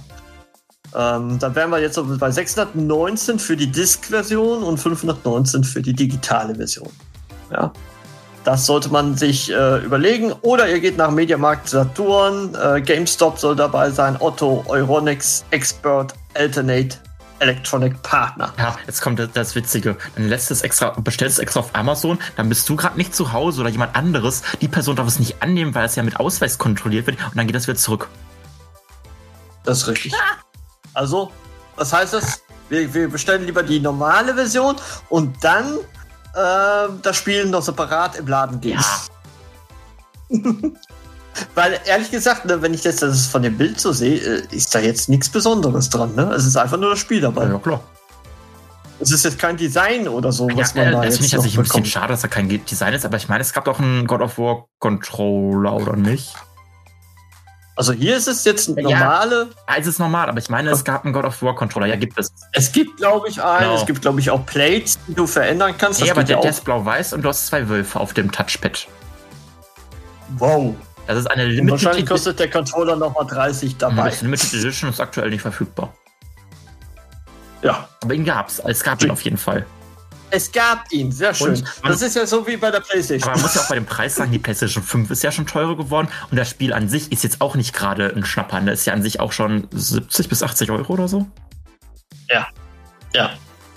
Ähm, 0.93 1.39
dann 1.39 1.55
wären 1.55 1.71
wir 1.71 1.79
jetzt 1.79 1.99
bei 2.19 2.31
619 2.31 3.39
für 3.39 3.57
die 3.57 3.67
Disk-Version 3.67 4.63
und 4.63 4.77
519 4.77 5.63
für 5.63 5.81
die 5.81 5.93
digitale 5.93 6.55
Version. 6.55 6.89
Ja. 7.51 7.73
Das 8.45 8.67
sollte 8.67 8.89
man 8.89 9.17
sich 9.17 9.51
äh, 9.51 9.83
überlegen. 9.83 10.31
Oder 10.43 10.69
ihr 10.69 10.79
geht 10.79 10.97
nach 10.97 11.09
Mediamarkt 11.09 11.67
Saturn, 11.67 12.53
äh, 12.53 12.79
GameStop 12.79 13.39
soll 13.39 13.55
dabei 13.55 13.89
sein, 13.89 14.17
Otto, 14.19 14.63
Euronix, 14.67 15.43
Expert, 15.49 16.13
Alternate, 16.35 16.97
Electronic 17.39 17.99
Partner. 18.03 18.53
Ja, 18.59 18.77
jetzt 18.85 19.01
kommt 19.01 19.17
das, 19.17 19.31
das 19.33 19.55
Witzige. 19.55 19.97
Dann 20.15 20.29
lässt 20.29 20.51
es 20.51 20.61
extra, 20.61 20.91
bestellst 20.91 21.37
es 21.37 21.41
extra 21.41 21.61
auf 21.61 21.71
Amazon, 21.73 22.19
dann 22.37 22.47
bist 22.47 22.69
du 22.69 22.75
gerade 22.75 22.97
nicht 22.97 23.15
zu 23.15 23.33
Hause 23.33 23.61
oder 23.61 23.71
jemand 23.71 23.95
anderes. 23.95 24.43
Die 24.61 24.67
Person 24.67 24.95
darf 24.95 25.07
es 25.07 25.17
nicht 25.17 25.41
annehmen, 25.41 25.73
weil 25.73 25.85
es 25.85 25.95
ja 25.95 26.03
mit 26.03 26.19
Ausweis 26.19 26.59
kontrolliert 26.59 27.07
wird 27.07 27.17
und 27.17 27.35
dann 27.35 27.47
geht 27.47 27.55
das 27.55 27.67
wieder 27.67 27.77
zurück. 27.77 28.09
Das 29.63 29.79
ist 29.79 29.87
richtig. 29.87 30.13
Also, 30.93 31.31
was 31.77 31.91
heißt 31.91 32.13
das? 32.13 32.43
Wir, 32.69 32.93
wir 32.93 33.09
bestellen 33.09 33.43
lieber 33.43 33.63
die 33.63 33.79
normale 33.79 34.35
Version 34.35 34.75
und 35.09 35.43
dann 35.43 35.79
äh, 36.35 36.89
das 37.01 37.15
Spiel 37.15 37.45
noch 37.45 37.61
separat 37.61 38.15
im 38.17 38.27
Laden 38.27 38.61
gehen. 38.61 38.79
Ja. 38.79 40.41
Weil 41.53 41.79
ehrlich 41.85 42.11
gesagt, 42.11 42.45
ne, 42.45 42.61
wenn 42.61 42.73
ich 42.73 42.81
das, 42.81 42.97
das 42.97 43.25
von 43.27 43.43
dem 43.43 43.57
Bild 43.57 43.79
so 43.79 43.91
sehe, 43.91 44.17
äh, 44.17 44.43
ist 44.51 44.73
da 44.73 44.79
jetzt 44.79 45.09
nichts 45.09 45.29
Besonderes 45.29 45.89
dran. 45.89 46.15
Ne? 46.15 46.33
Es 46.33 46.45
ist 46.45 46.55
einfach 46.55 46.77
nur 46.77 46.91
das 46.91 46.99
Spiel 46.99 47.21
dabei. 47.21 47.47
Ja, 47.47 47.57
klar. 47.57 47.81
Es 48.99 49.11
ist 49.11 49.25
jetzt 49.25 49.37
kein 49.37 49.57
Design 49.57 50.07
oder 50.07 50.31
so, 50.31 50.47
Ja, 50.49 50.57
was 50.57 50.73
man 50.73 50.87
äh, 50.87 50.91
da 50.91 51.01
das 51.01 51.19
jetzt 51.19 51.29
finde 51.31 51.47
ich 51.47 51.57
ein 51.57 51.63
bisschen 51.63 51.85
schade, 51.85 52.07
dass 52.13 52.21
da 52.21 52.29
kein 52.29 52.47
Design 52.47 52.93
ist, 52.93 53.03
aber 53.03 53.17
ich 53.17 53.27
meine, 53.27 53.41
es 53.41 53.51
gab 53.51 53.65
doch 53.65 53.79
einen 53.79 54.07
God 54.07 54.21
of 54.21 54.37
War 54.37 54.67
Controller, 54.79 55.75
oder 55.75 55.97
nicht? 55.97 56.33
Also 57.77 57.91
hier 57.91 58.15
ist 58.15 58.27
es 58.27 58.43
jetzt 58.45 58.69
Ja. 58.69 58.81
normale. 58.83 59.49
Ah, 59.65 59.73
es 59.77 59.85
ist 59.87 59.99
normal, 59.99 60.29
aber 60.29 60.39
ich 60.39 60.49
meine, 60.49 60.69
es 60.69 60.83
gab 60.85 61.03
einen 61.03 61.13
God 61.13 61.25
of 61.25 61.41
War 61.41 61.55
Controller. 61.55 61.87
Ja, 61.87 61.97
gibt 61.97 62.17
es. 62.17 62.31
Es 62.53 62.71
gibt, 62.71 62.97
glaube 62.97 63.27
ich, 63.27 63.41
einen. 63.43 63.59
Genau. 63.69 63.75
Es 63.75 63.85
gibt, 63.85 64.01
glaube 64.01 64.19
ich, 64.21 64.29
auch 64.31 64.45
Plates, 64.45 64.97
die 65.07 65.13
du 65.13 65.27
verändern 65.27 65.75
kannst. 65.77 66.01
Aber 66.01 66.23
der, 66.23 66.35
ja 66.37 66.41
der 66.41 66.49
auch. 66.51 66.53
ist 66.55 66.63
blau-weiß 66.63 67.13
und 67.13 67.21
du 67.23 67.29
hast 67.29 67.47
zwei 67.47 67.67
Wölfe 67.67 67.99
auf 67.99 68.13
dem 68.13 68.31
Touchpad. 68.31 68.87
Wow. 70.37 70.73
Das 71.07 71.17
ist 71.19 71.27
eine 71.27 71.45
Limited, 71.45 71.71
wahrscheinlich 71.71 72.05
kostet 72.07 72.39
der 72.39 72.49
Controller 72.49 72.95
nochmal 72.95 73.27
30 73.27 73.77
dabei. 73.77 74.09
Das 74.09 74.21
Limited 74.21 74.53
Edition 74.53 74.89
ist 74.89 74.99
aktuell 74.99 75.29
nicht 75.29 75.41
verfügbar. 75.41 75.93
Ja. 77.61 77.87
Aber 78.01 78.13
ihn 78.13 78.25
gab's. 78.25 78.59
Es 78.65 78.83
gab 78.83 79.03
ihn 79.03 79.11
auf 79.11 79.21
jeden 79.21 79.37
Fall. 79.37 79.65
Es 80.35 80.51
gab 80.51 80.91
ihn, 80.91 81.13
sehr 81.13 81.33
schön. 81.33 81.53
Man- 81.81 81.91
das 81.93 82.01
ist 82.01 82.13
ja 82.15 82.25
so 82.25 82.45
wie 82.45 82.57
bei 82.57 82.69
der 82.69 82.81
Aber 82.81 82.89
Playstation. 82.89 83.31
man 83.31 83.41
muss 83.41 83.55
ja 83.55 83.61
auch 83.61 83.69
bei 83.69 83.75
dem 83.75 83.85
Preis 83.85 84.15
sagen, 84.15 84.31
die 84.33 84.39
PlayStation 84.39 84.83
5 84.83 85.09
ist 85.11 85.23
ja 85.23 85.31
schon 85.31 85.45
teurer 85.47 85.77
geworden 85.77 86.09
und 86.29 86.35
das 86.37 86.49
Spiel 86.49 86.73
an 86.73 86.89
sich 86.89 87.09
ist 87.13 87.23
jetzt 87.23 87.39
auch 87.39 87.55
nicht 87.55 87.73
gerade 87.73 88.13
ein 88.13 88.25
Schnapper. 88.25 88.59
Das 88.59 88.79
ist 88.79 88.85
ja 88.85 88.91
an 88.93 89.01
sich 89.01 89.21
auch 89.21 89.31
schon 89.31 89.67
70 89.71 90.27
bis 90.27 90.43
80 90.43 90.71
Euro 90.71 90.91
oder 90.93 91.07
so. 91.07 91.25
Ja. 92.29 92.47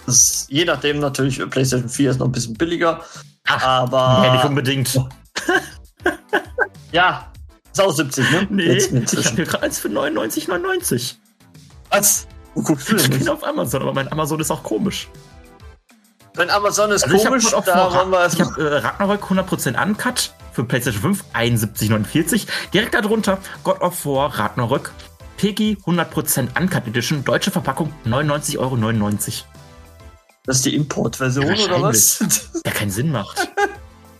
Das 0.06 0.16
ist, 0.16 0.46
je 0.50 0.64
nachdem 0.64 0.98
natürlich, 0.98 1.38
Playstation 1.48 1.88
4 1.88 2.10
ist 2.10 2.18
noch 2.18 2.26
ein 2.26 2.32
bisschen 2.32 2.54
billiger. 2.54 3.04
Ach, 3.46 3.62
aber 3.62 4.20
nee, 4.22 4.30
nicht 4.32 4.44
unbedingt. 4.44 4.98
ja, 6.92 7.30
ist 7.72 7.80
auch 7.80 7.92
70, 7.94 8.30
ne? 8.32 8.46
Nee, 8.50 8.62
Jetzt 8.64 8.86
ich 8.88 8.92
inzwischen. 8.94 9.26
habe 9.26 9.36
hier 9.36 9.44
gerade 9.46 9.62
eins 9.64 9.78
für 9.78 9.88
99,99. 9.88 11.14
Was? 11.90 12.26
Wo 12.54 12.62
guckst 12.62 12.90
du 12.90 12.96
Ich 12.96 13.08
bin 13.08 13.18
jetzt? 13.20 13.28
auf 13.30 13.44
Amazon, 13.46 13.82
aber 13.82 13.92
mein 13.94 14.10
Amazon 14.10 14.40
ist 14.40 14.50
auch 14.50 14.62
komisch. 14.64 15.08
Wenn 16.38 16.50
Amazon 16.50 16.92
ist 16.92 17.02
Also 17.02 17.16
ich 17.16 17.24
komisch, 17.24 17.52
habe 17.52 17.66
da 17.66 17.92
wollen 17.92 18.10
wir 18.10 18.18
ich 18.18 18.38
erstmal. 18.38 18.48
hab, 18.50 18.58
äh, 18.58 18.76
Ragnarök 18.76 19.24
100% 19.24 19.82
Uncut 19.82 20.32
für 20.52 20.62
PlayStation 20.62 21.02
5 21.02 21.24
71,49. 21.34 22.46
Direkt 22.72 22.94
darunter 22.94 23.38
God 23.64 23.80
of 23.80 24.06
War 24.06 24.38
Ragnarök 24.38 24.92
PG 25.36 25.78
100% 25.84 26.56
Uncut 26.56 26.86
Edition, 26.86 27.24
deutsche 27.24 27.50
Verpackung 27.50 27.92
99,99 28.06 28.58
Euro. 28.60 28.76
Das 30.46 30.58
ist 30.58 30.66
die 30.66 30.76
Importversion 30.76 31.56
Ja, 31.56 31.64
oder 31.64 31.82
was? 31.82 32.24
Der 32.64 32.72
keinen 32.72 32.92
Sinn 32.92 33.10
macht. 33.10 33.48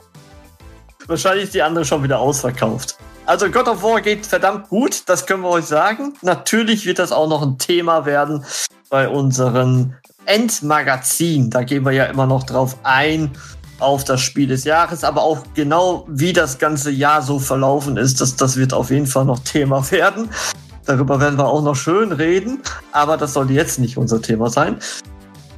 Wahrscheinlich 1.06 1.44
ist 1.44 1.54
die 1.54 1.62
andere 1.62 1.84
schon 1.84 2.02
wieder 2.02 2.18
ausverkauft. 2.18 2.98
Also 3.26 3.48
God 3.48 3.68
of 3.68 3.82
War 3.84 4.00
geht 4.00 4.26
verdammt 4.26 4.68
gut, 4.70 5.02
das 5.06 5.24
können 5.24 5.42
wir 5.42 5.50
euch 5.50 5.66
sagen. 5.66 6.14
Natürlich 6.22 6.84
wird 6.84 6.98
das 6.98 7.12
auch 7.12 7.28
noch 7.28 7.42
ein 7.42 7.58
Thema 7.58 8.06
werden 8.06 8.44
bei 8.90 9.08
unseren 9.08 9.97
Endmagazin. 10.28 11.50
Da 11.50 11.62
gehen 11.62 11.84
wir 11.84 11.92
ja 11.92 12.04
immer 12.04 12.26
noch 12.26 12.44
drauf 12.44 12.76
ein 12.82 13.30
auf 13.80 14.04
das 14.04 14.20
Spiel 14.20 14.48
des 14.48 14.64
Jahres, 14.64 15.04
aber 15.04 15.22
auch 15.22 15.44
genau 15.54 16.04
wie 16.08 16.32
das 16.32 16.58
ganze 16.58 16.90
Jahr 16.90 17.22
so 17.22 17.38
verlaufen 17.38 17.96
ist, 17.96 18.20
das, 18.20 18.36
das 18.36 18.56
wird 18.56 18.72
auf 18.72 18.90
jeden 18.90 19.06
Fall 19.06 19.24
noch 19.24 19.38
Thema 19.40 19.88
werden. 19.90 20.28
Darüber 20.84 21.20
werden 21.20 21.38
wir 21.38 21.46
auch 21.46 21.62
noch 21.62 21.76
schön 21.76 22.12
reden, 22.12 22.60
aber 22.92 23.16
das 23.16 23.34
sollte 23.34 23.52
jetzt 23.52 23.78
nicht 23.78 23.98
unser 23.98 24.22
Thema 24.22 24.48
sein. 24.48 24.78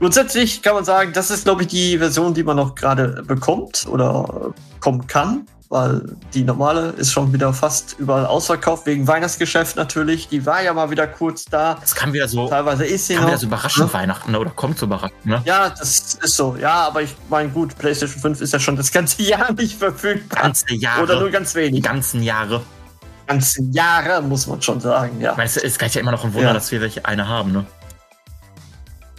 Grundsätzlich 0.01 0.63
kann 0.63 0.75
man 0.75 0.85
sagen, 0.85 1.13
das 1.13 1.31
ist, 1.31 1.45
glaube 1.45 1.63
ich, 1.63 1.69
die 1.69 1.99
Version, 1.99 2.35
die 2.35 2.43
man 2.43 2.57
noch 2.57 2.75
gerade 2.75 3.23
bekommt 3.23 3.87
oder 3.89 4.53
kommen 4.81 5.07
kann, 5.07 5.47
weil 5.71 6.03
die 6.35 6.43
normale 6.43 6.89
ist 6.91 7.13
schon 7.13 7.33
wieder 7.33 7.53
fast 7.55 7.95
überall 7.99 8.27
ausverkauft, 8.27 8.87
wegen 8.87 9.07
Weihnachtsgeschäft 9.07 9.77
natürlich. 9.77 10.29
Die 10.29 10.45
war 10.45 10.61
ja 10.63 10.75
mal 10.75 10.91
wieder 10.91 11.07
kurz 11.07 11.45
da. 11.45 11.79
Es 11.83 11.95
kann 11.95 12.13
wieder 12.13 12.27
so, 12.27 12.49
Teilweise 12.49 12.85
ist 12.85 13.07
sie 13.07 13.15
kann 13.15 13.23
wieder 13.23 13.33
noch. 13.35 13.41
so 13.41 13.47
überraschend 13.47 13.87
Ja. 13.87 13.95
Weihnachten 14.01 14.33
ne? 14.33 14.41
oder 14.41 14.51
kommt 14.51 14.79
so 14.79 14.87
überraschend. 14.87 15.25
Ne? 15.25 15.41
Ja, 15.45 15.71
das 15.71 16.19
ist 16.21 16.35
so. 16.37 16.57
Ja, 16.61 16.89
aber 16.89 17.03
ich 17.03 17.15
meine, 17.29 17.49
gut, 17.51 17.79
PlayStation 17.79 18.21
5 18.21 18.41
ist 18.41 18.53
ja 18.53 18.59
schon 18.59 18.75
das 18.77 18.91
ganze 18.91 19.23
Jahr 19.29 19.53
nicht 19.53 19.79
verfügbar. 19.79 20.43
Ganze 20.43 20.75
Jahre. 20.75 21.05
Oder 21.05 21.21
nur 21.21 21.31
ganz 21.31 21.53
die 21.53 21.59
wenig. 21.61 21.83
ganzen 21.85 22.23
Jahre. 22.25 22.63
Ganze 23.29 23.63
Jahre, 23.71 24.21
muss 24.23 24.49
man 24.49 24.61
schon 24.61 24.81
sagen, 24.81 25.21
ja. 25.21 25.31
Ich 25.31 25.37
meine, 25.37 25.47
es 25.49 25.57
ist 25.57 25.79
gleich 25.79 25.95
ja 25.95 26.01
immer 26.01 26.11
noch 26.11 26.25
ein 26.25 26.35
Wunder, 26.35 26.49
Ja. 26.49 26.53
dass 26.53 26.73
wir 26.73 26.81
welche 26.81 27.05
eine 27.05 27.29
haben. 27.29 27.53
Ne? 27.53 27.65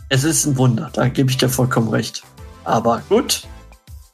Es 0.10 0.26
ist 0.26 0.46
ein 0.46 0.58
Wunder, 0.58 0.90
da 0.92 1.08
gebe 1.08 1.30
ich 1.32 1.38
dir 1.38 1.48
vollkommen 1.48 1.88
recht. 1.88 2.24
Aber 2.66 3.02
gut. 3.08 3.44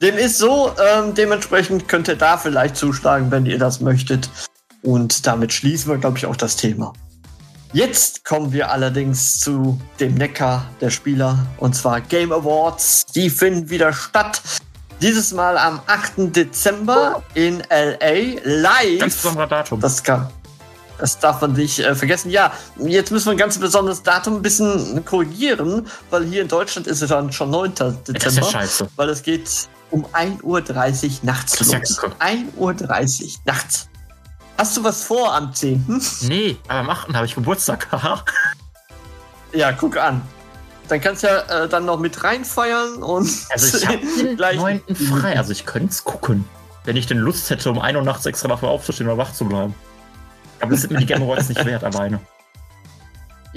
Dem 0.00 0.16
ist 0.16 0.38
so, 0.38 0.72
ähm, 0.80 1.14
dementsprechend 1.14 1.88
könnt 1.88 2.06
ihr 2.06 2.14
da 2.14 2.36
vielleicht 2.36 2.76
zuschlagen, 2.76 3.32
wenn 3.32 3.46
ihr 3.46 3.58
das 3.58 3.80
möchtet. 3.80 4.30
Und 4.82 5.26
damit 5.26 5.52
schließen 5.52 5.90
wir, 5.90 5.98
glaube 5.98 6.18
ich, 6.18 6.26
auch 6.26 6.36
das 6.36 6.54
Thema. 6.54 6.92
Jetzt 7.72 8.24
kommen 8.24 8.52
wir 8.52 8.70
allerdings 8.70 9.40
zu 9.40 9.78
dem 9.98 10.14
Neckar 10.14 10.70
der 10.80 10.90
Spieler, 10.90 11.46
und 11.58 11.74
zwar 11.74 12.00
Game 12.00 12.32
Awards. 12.32 13.06
Die 13.06 13.28
finden 13.28 13.68
wieder 13.70 13.92
statt. 13.92 14.40
Dieses 15.02 15.32
Mal 15.32 15.58
am 15.58 15.80
8. 15.86 16.34
Dezember 16.34 17.22
in 17.34 17.62
LA 17.68 18.40
live. 18.44 19.00
Ganz 19.00 19.16
besonderer 19.16 19.48
Datum. 19.48 19.80
Das 19.80 20.02
kann. 20.02 20.28
Das 20.98 21.18
darf 21.18 21.40
man 21.40 21.52
nicht 21.52 21.80
äh, 21.80 21.94
vergessen. 21.94 22.30
Ja, 22.30 22.52
jetzt 22.78 23.10
müssen 23.10 23.26
wir 23.26 23.32
ein 23.32 23.38
ganz 23.38 23.58
besonderes 23.58 24.02
Datum 24.02 24.36
ein 24.36 24.42
bisschen 24.42 25.04
korrigieren, 25.04 25.86
weil 26.10 26.24
hier 26.24 26.42
in 26.42 26.48
Deutschland 26.48 26.86
ist 26.86 27.02
es 27.02 27.08
dann 27.08 27.32
schon 27.32 27.50
9. 27.50 27.74
das 27.74 27.94
ist 27.94 28.08
ja 28.08 28.14
Dezember, 28.14 28.50
scheiße. 28.50 28.88
weil 28.96 29.08
es 29.10 29.22
geht 29.22 29.68
um 29.90 30.04
1.30 30.06 30.42
Uhr 30.42 30.62
nachts 31.22 31.58
los. 31.60 31.70
kacke. 31.70 32.12
1.30 32.18 32.54
Uhr 32.56 33.30
nachts. 33.44 33.88
Hast 34.56 34.76
du 34.76 34.84
was 34.84 35.04
vor 35.04 35.34
am 35.34 35.54
10.? 35.54 36.02
Nee, 36.22 36.56
aber 36.66 36.80
am 36.80 36.90
8. 36.90 37.14
habe 37.14 37.26
ich 37.26 37.34
Geburtstag. 37.34 37.88
Ja, 39.54 39.72
guck 39.72 39.96
an. 39.96 40.20
Dann 40.88 41.00
kannst 41.00 41.22
du 41.22 41.26
ja 41.28 41.64
äh, 41.64 41.68
dann 41.68 41.86
noch 41.86 41.98
mit 41.98 42.22
reinfeiern 42.22 43.02
und 43.02 43.30
Also 43.50 43.78
ich 43.78 43.86
hab 43.86 43.98
gleich 44.36 44.56
9. 44.56 44.82
frei. 44.94 45.38
Also 45.38 45.52
ich 45.52 45.64
könnte 45.64 45.88
es 45.88 46.04
gucken. 46.04 46.44
Wenn 46.84 46.96
ich 46.96 47.06
denn 47.06 47.16
Lust 47.16 47.48
hätte, 47.48 47.70
um 47.70 47.78
1 47.78 47.96
Uhr 47.96 48.02
nachts 48.04 48.26
extra 48.26 48.48
dafür 48.48 48.68
aufzustehen 48.68 49.08
oder 49.08 49.16
wach 49.16 49.32
zu 49.32 49.46
bleiben. 49.46 49.74
Aber 50.60 50.70
das 50.72 50.82
sind 50.82 50.92
mir 50.92 50.98
die 50.98 51.06
Game 51.06 51.22
Awards 51.22 51.48
nicht 51.48 51.64
wert, 51.64 51.82
alleine. 51.82 52.20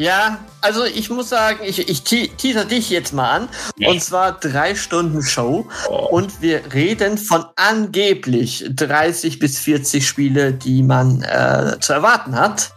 Ja, 0.01 0.39
also 0.62 0.84
ich 0.84 1.12
muss 1.12 1.29
sagen, 1.29 1.60
ich, 1.63 1.88
ich 1.88 2.01
te 2.01 2.27
teaser 2.29 2.65
dich 2.65 2.89
jetzt 2.89 3.13
mal 3.13 3.29
an. 3.29 3.50
Nee. 3.77 3.88
Und 3.88 4.01
zwar 4.01 4.31
drei 4.31 4.74
Stunden 4.74 5.22
Show. 5.22 5.67
Oh. 5.88 6.08
Und 6.10 6.41
wir 6.41 6.74
reden 6.74 7.20
von 7.20 7.46
angeblich 7.55 8.65
30 8.67 9.38
bis 9.38 9.60
40 9.60 10.08
Spiele, 10.08 10.53
die 10.53 10.81
man 10.81 11.22
äh, 11.22 11.77
zu 11.79 11.93
erwarten 11.93 12.34
hat. 12.34 12.72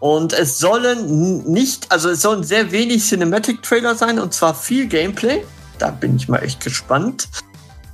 Und 0.00 0.34
es 0.34 0.58
sollen 0.58 1.50
nicht, 1.50 1.90
also 1.90 2.10
es 2.10 2.20
sollen 2.20 2.44
sehr 2.44 2.70
wenig 2.72 3.04
Cinematic-Trailer 3.04 3.94
sein 3.94 4.18
und 4.18 4.34
zwar 4.34 4.54
viel 4.54 4.86
Gameplay. 4.86 5.42
Da 5.78 5.90
bin 5.90 6.16
ich 6.16 6.28
mal 6.28 6.40
echt 6.40 6.62
gespannt. 6.62 7.26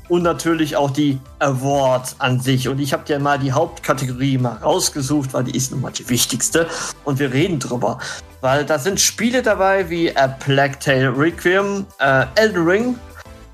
Und 0.09 0.23
natürlich 0.23 0.75
auch 0.75 0.91
die 0.91 1.21
Awards 1.39 2.17
an 2.19 2.41
sich. 2.41 2.69
Und 2.69 2.81
ich 2.81 2.93
habe 2.93 3.05
dir 3.05 3.21
mal 3.21 3.39
die 3.39 3.53
Hauptkategorie 3.53 4.39
mal 4.39 4.57
rausgesucht, 4.57 5.35
weil 5.35 5.45
die 5.45 5.57
ist 5.57 5.71
nun 5.71 5.83
mal 5.83 5.93
die 5.93 6.09
wichtigste. 6.09 6.69
Und 7.05 7.21
wir 7.21 7.33
reden 7.33 7.61
drüber. 7.61 7.99
Weil 8.41 8.65
da 8.65 8.79
sind 8.79 9.01
Spiele 9.01 9.43
dabei 9.43 9.89
wie 9.89 10.15
A 10.17 10.29
Plague 10.29 10.79
Tale 10.79 11.17
Requiem, 11.17 11.87
äh, 11.99 12.27
Elden 12.35 12.67
Ring, 12.67 12.99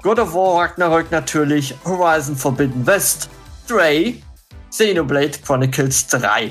God 0.02 0.18
of 0.18 0.34
War 0.34 0.62
Ragnarök 0.62 1.10
natürlich, 1.10 1.74
Horizon 1.84 2.36
Forbidden 2.36 2.86
West, 2.86 3.30
Stray, 3.64 4.22
Xenoblade 4.70 5.38
Chronicles 5.44 6.06
3. 6.08 6.50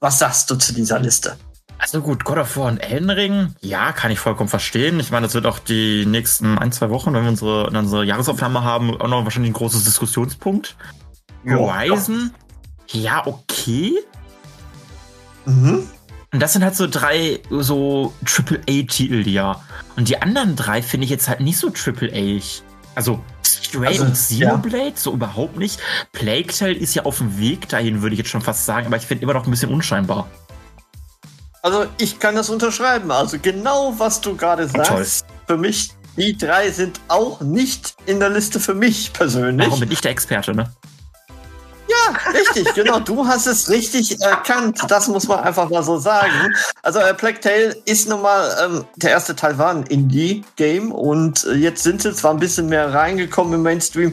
Was 0.00 0.18
sagst 0.18 0.50
du 0.50 0.56
zu 0.56 0.72
dieser 0.72 0.98
Liste? 0.98 1.36
Also 1.78 2.02
gut, 2.02 2.24
God 2.24 2.38
of 2.38 2.56
War 2.56 2.66
und 2.66 2.78
Elden 2.78 3.10
Ring, 3.10 3.54
ja, 3.60 3.92
kann 3.92 4.10
ich 4.10 4.18
vollkommen 4.18 4.48
verstehen. 4.50 5.00
Ich 5.00 5.10
meine, 5.10 5.26
das 5.26 5.34
wird 5.34 5.46
auch 5.46 5.58
die 5.58 6.04
nächsten 6.04 6.58
ein, 6.58 6.72
zwei 6.72 6.90
Wochen, 6.90 7.12
wenn 7.14 7.22
wir 7.22 7.30
unsere, 7.30 7.70
unsere 7.70 8.04
Jahresaufnahme 8.04 8.62
haben, 8.62 9.00
auch 9.00 9.08
noch 9.08 9.24
wahrscheinlich 9.24 9.50
ein 9.50 9.54
großes 9.54 9.84
Diskussionspunkt. 9.84 10.76
Ja. 11.44 11.56
Horizon, 11.56 12.32
ja, 12.88 13.26
okay. 13.26 13.94
Mhm. 15.46 15.88
Und 16.32 16.40
das 16.40 16.52
sind 16.52 16.62
halt 16.62 16.76
so 16.76 16.86
drei 16.86 17.40
so 17.50 18.12
Triple-A-Titel, 18.24 19.26
ja. 19.28 19.60
Und 19.96 20.08
die 20.08 20.20
anderen 20.22 20.54
drei 20.54 20.80
finde 20.80 21.04
ich 21.04 21.10
jetzt 21.10 21.28
halt 21.28 21.40
nicht 21.40 21.58
so 21.58 21.70
Triple-A. 21.70 22.40
Also 22.94 23.20
Stray 23.44 23.88
Also, 23.88 24.04
und 24.04 24.12
Xenoblade, 24.12 24.92
so 24.94 25.12
überhaupt 25.12 25.56
nicht. 25.56 25.80
Plague 26.12 26.46
Tale 26.46 26.74
ist 26.74 26.94
ja 26.94 27.04
auf 27.04 27.18
dem 27.18 27.38
Weg 27.38 27.68
dahin, 27.68 28.02
würde 28.02 28.14
ich 28.14 28.18
jetzt 28.18 28.30
schon 28.30 28.42
fast 28.42 28.64
sagen, 28.64 28.86
aber 28.86 28.96
ich 28.96 29.04
finde 29.04 29.24
immer 29.24 29.34
noch 29.34 29.44
ein 29.44 29.50
bisschen 29.50 29.72
unscheinbar. 29.72 30.28
Also 31.62 31.86
ich 31.98 32.18
kann 32.18 32.36
das 32.36 32.48
unterschreiben. 32.48 33.10
Also 33.10 33.38
genau, 33.40 33.94
was 33.98 34.20
du 34.20 34.36
gerade 34.36 34.66
sagst. 34.66 35.26
Für 35.46 35.56
mich, 35.56 35.90
die 36.16 36.36
drei 36.36 36.70
sind 36.70 37.00
auch 37.08 37.40
nicht 37.40 37.94
in 38.06 38.20
der 38.20 38.30
Liste 38.30 38.60
für 38.60 38.74
mich 38.74 39.12
persönlich. 39.12 39.66
Warum 39.66 39.80
bin 39.80 39.90
ich 39.90 40.00
der 40.00 40.12
Experte, 40.12 40.54
ne? 40.54 40.72
Richtig, 42.32 42.74
genau. 42.74 43.00
Du 43.00 43.26
hast 43.26 43.46
es 43.46 43.68
richtig 43.68 44.20
erkannt. 44.20 44.80
Das 44.88 45.08
muss 45.08 45.28
man 45.28 45.40
einfach 45.40 45.68
mal 45.68 45.82
so 45.82 45.98
sagen. 45.98 46.54
Also 46.82 46.98
äh, 46.98 47.14
Plague 47.14 47.40
Tale 47.40 47.76
ist 47.84 48.08
nun 48.08 48.22
mal, 48.22 48.56
ähm, 48.64 48.84
der 48.96 49.10
erste 49.10 49.34
Teil 49.36 49.58
war 49.58 49.70
ein 49.70 49.84
Indie-Game 49.84 50.92
und 50.92 51.44
äh, 51.44 51.54
jetzt 51.54 51.82
sind 51.82 52.02
sie 52.02 52.14
zwar 52.14 52.32
ein 52.32 52.40
bisschen 52.40 52.68
mehr 52.68 52.92
reingekommen 52.92 53.54
im 53.54 53.62
Mainstream. 53.62 54.12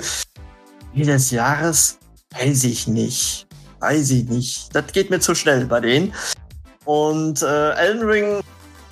Jedes 0.94 1.32
Jahres 1.32 1.98
weiß 2.40 2.64
ich 2.64 2.88
nicht. 2.88 3.48
Weiß 3.80 4.10
ich 4.12 4.26
nicht. 4.26 4.76
Das 4.76 4.88
geht 4.92 5.10
mir 5.10 5.20
zu 5.20 5.36
schnell 5.36 5.66
bei 5.66 5.80
denen. 5.80 6.14
Und 6.86 7.42
äh, 7.42 7.72
Elden 7.74 8.10
Ring 8.10 8.40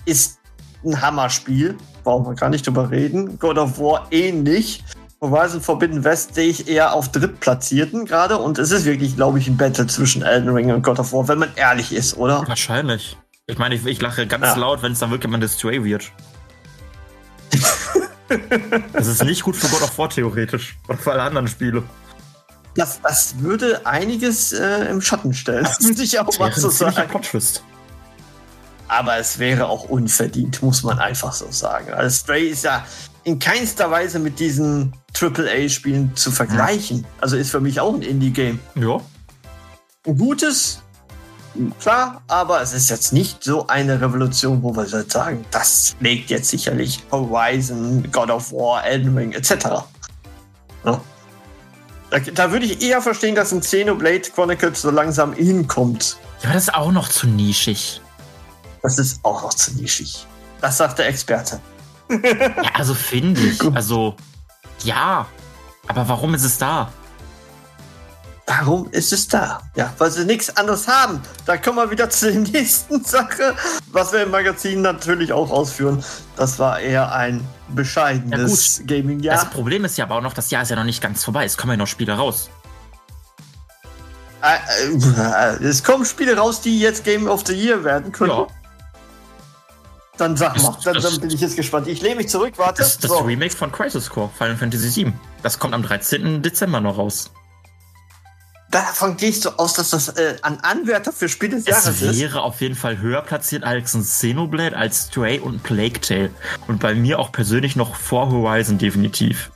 ist 0.05 0.37
ein 0.83 1.01
Hammerspiel. 1.01 1.75
Brauchen 2.03 2.25
wir 2.27 2.35
gar 2.35 2.49
nicht 2.49 2.67
drüber 2.67 2.91
reden. 2.91 3.39
God 3.39 3.57
of 3.57 3.79
War 3.79 4.07
ähnlich. 4.11 4.83
Horizon 5.29 5.61
Forbidden 5.61 6.03
West 6.03 6.35
sehe 6.35 6.49
ich 6.49 6.67
eher 6.67 6.93
auf 6.93 7.11
Drittplatzierten 7.11 8.05
gerade 8.05 8.37
und 8.37 8.57
es 8.59 8.71
ist 8.71 8.85
wirklich, 8.85 9.15
glaube 9.15 9.39
ich, 9.39 9.47
ein 9.47 9.57
Battle 9.57 9.87
zwischen 9.87 10.21
Elden 10.21 10.49
Ring 10.49 10.71
und 10.71 10.83
God 10.83 10.99
of 10.99 11.13
War, 11.13 11.27
wenn 11.27 11.39
man 11.39 11.49
ehrlich 11.55 11.93
ist, 11.93 12.17
oder? 12.17 12.43
Wahrscheinlich. 12.47 13.17
Ich 13.47 13.57
meine, 13.57 13.75
ich, 13.75 13.85
ich 13.85 14.01
lache 14.01 14.25
ganz 14.27 14.45
Ja. 14.45 14.55
laut, 14.55 14.81
wenn 14.81 14.93
es 14.93 14.99
dann 14.99 15.11
wirklich 15.11 15.31
mal 15.31 15.39
das 15.39 15.53
Stray 15.55 15.83
wird. 15.83 16.11
das 18.93 19.07
ist 19.07 19.23
nicht 19.23 19.43
gut 19.43 19.55
für 19.55 19.67
God 19.67 19.83
of 19.83 19.97
War 19.97 20.09
theoretisch. 20.09 20.77
Oder 20.87 20.97
für 20.97 21.11
alle 21.11 21.21
anderen 21.23 21.47
Spiele. 21.47 21.83
Das, 22.75 22.99
das 23.01 23.39
würde 23.39 23.85
einiges 23.85 24.51
äh, 24.51 24.85
im 24.89 25.01
Schatten 25.01 25.33
stellen. 25.33 25.63
Das 25.65 25.79
muss 25.81 25.99
ich 25.99 26.19
auch 26.19 26.39
mal 26.39 26.51
so 26.51 26.69
sagen. 26.69 27.07
Plot-Twist. 27.09 27.63
Aber 28.87 29.17
es 29.17 29.39
wäre 29.39 29.67
auch 29.67 29.85
unverdient, 29.85 30.61
muss 30.61 30.83
man 30.83 30.99
einfach 30.99 31.33
so 31.33 31.47
sagen. 31.49 31.93
Also 31.93 32.15
Stray 32.15 32.47
ist 32.47 32.63
ja 32.63 32.85
in 33.23 33.39
keinster 33.39 33.89
Weise 33.89 34.19
mit 34.19 34.39
diesen 34.39 34.93
AAA-Spielen 35.19 36.15
zu 36.15 36.31
vergleichen. 36.31 37.05
Also 37.19 37.37
ist 37.37 37.49
für 37.49 37.59
mich 37.59 37.79
auch 37.79 37.93
ein 37.93 38.03
Indie-Game. 38.03 38.59
Ja. 38.75 38.99
Ein 40.05 40.17
gutes, 40.17 40.83
klar, 41.79 42.21
aber 42.27 42.61
es 42.61 42.73
ist 42.73 42.89
jetzt 42.89 43.11
nicht 43.11 43.43
so 43.43 43.65
eine 43.67 43.99
Revolution, 43.99 44.61
wo 44.61 44.75
wir 44.75 44.85
sagen, 44.85 45.43
das 45.49 45.95
legt 45.99 46.29
jetzt 46.29 46.49
sicherlich 46.49 47.03
Horizon, 47.11 48.07
God 48.11 48.29
of 48.29 48.51
War, 48.51 48.85
Elden 48.85 49.17
Ring 49.17 49.31
etc. 49.31 49.65
Ja. 50.85 51.01
Da, 52.11 52.19
da 52.19 52.51
würde 52.51 52.65
ich 52.65 52.83
eher 52.83 53.01
verstehen, 53.01 53.33
dass 53.33 53.51
ein 53.51 53.61
Xenoblade 53.61 54.29
Chronicles 54.33 54.83
so 54.83 54.91
langsam 54.91 55.33
hinkommt. 55.33 56.17
Ja, 56.43 56.53
das 56.53 56.63
ist 56.63 56.75
auch 56.75 56.91
noch 56.91 57.09
zu 57.09 57.27
nischig. 57.27 58.01
Das 58.85 58.99
ist 58.99 59.19
auch 59.23 59.41
noch 59.41 59.53
zu 59.55 59.73
nischig. 59.73 60.27
Das 60.61 60.77
sagt 60.77 60.99
der 60.99 61.07
Experte. 61.07 61.59
Ja, 62.07 62.69
also 62.75 62.93
finde 62.93 63.41
ich. 63.41 63.57
Gut. 63.57 63.75
Also, 63.75 64.15
ja. 64.83 65.25
Aber 65.87 66.07
warum 66.07 66.35
ist 66.35 66.43
es 66.43 66.59
da? 66.59 66.91
Warum 68.45 68.87
ist 68.91 69.11
es 69.11 69.27
da? 69.27 69.59
Ja, 69.75 69.91
weil 69.97 70.11
sie 70.11 70.23
nichts 70.23 70.55
anderes 70.55 70.87
haben. 70.87 71.19
Da 71.47 71.57
kommen 71.57 71.77
wir 71.77 71.89
wieder 71.89 72.11
zu 72.11 72.31
der 72.31 72.41
nächsten 72.41 73.03
Sache, 73.03 73.55
was 73.91 74.13
wir 74.13 74.21
im 74.21 74.29
Magazin 74.29 74.83
natürlich 74.83 75.33
auch 75.33 75.49
ausführen. 75.49 76.03
Das 76.35 76.59
war 76.59 76.79
eher 76.79 77.11
ein 77.11 77.43
bescheidenes 77.69 78.83
Gaming-Jahr. 78.85 79.35
Das 79.35 79.49
Problem 79.49 79.83
ist 79.83 79.97
ja 79.97 80.05
aber 80.05 80.17
auch 80.17 80.21
noch, 80.21 80.33
das 80.33 80.51
Jahr 80.51 80.61
ist 80.61 80.69
ja 80.69 80.75
noch 80.75 80.83
nicht 80.83 81.01
ganz 81.01 81.23
vorbei. 81.23 81.43
Es 81.43 81.57
kommen 81.57 81.71
ja 81.71 81.77
noch 81.77 81.87
Spiele 81.87 82.13
raus. 82.13 82.51
Äh, 84.43 84.91
äh, 84.91 85.63
es 85.63 85.83
kommen 85.83 86.05
Spiele 86.05 86.37
raus, 86.37 86.61
die 86.61 86.79
jetzt 86.79 87.03
Game 87.03 87.27
of 87.27 87.47
the 87.47 87.53
Year 87.53 87.83
werden 87.83 88.11
können. 88.11 88.29
Ja. 88.29 88.47
Dann 90.17 90.37
sag 90.37 90.61
mal, 90.61 90.77
dann, 90.83 91.01
dann 91.01 91.19
bin 91.19 91.29
ich 91.29 91.41
jetzt 91.41 91.55
gespannt. 91.57 91.87
Ich 91.87 92.01
lehne 92.01 92.15
mich 92.15 92.29
zurück, 92.29 92.53
warte. 92.57 92.81
Das, 92.81 92.97
das 92.97 93.11
So. 93.11 93.17
Remake 93.19 93.55
von 93.55 93.71
Crisis 93.71 94.09
Core, 94.09 94.29
Final 94.37 94.55
Fantasy 94.55 95.03
VII. 95.05 95.13
Das 95.43 95.59
kommt 95.59 95.73
am 95.73 95.83
13. 95.83 96.41
Dezember 96.41 96.79
noch 96.79 96.97
raus. 96.97 97.31
Davon 98.71 99.15
gehst 99.15 99.45
du 99.45 99.49
aus, 99.57 99.73
dass 99.73 99.91
das 99.91 100.09
äh, 100.09 100.35
ein 100.41 100.59
Anwärter 100.61 101.13
für 101.13 101.29
Spiele 101.29 101.57
des 101.57 101.65
Jahres 101.65 101.85
Es 101.87 102.01
ist. 102.01 102.19
wäre 102.19 102.41
auf 102.41 102.59
jeden 102.61 102.75
Fall 102.75 102.97
höher 102.97 103.21
platziert 103.21 103.63
als 103.63 103.93
ein 103.93 104.01
Xenoblade, 104.03 104.75
als 104.75 105.07
Stray 105.07 105.39
und 105.39 105.63
Plague 105.63 106.01
Tale. 106.01 106.31
Und 106.67 106.79
bei 106.81 106.93
mir 106.95 107.19
auch 107.19 107.31
persönlich 107.31 107.75
noch 107.75 107.95
vor 107.95 108.29
Horizon 108.31 108.77
definitiv. 108.77 109.51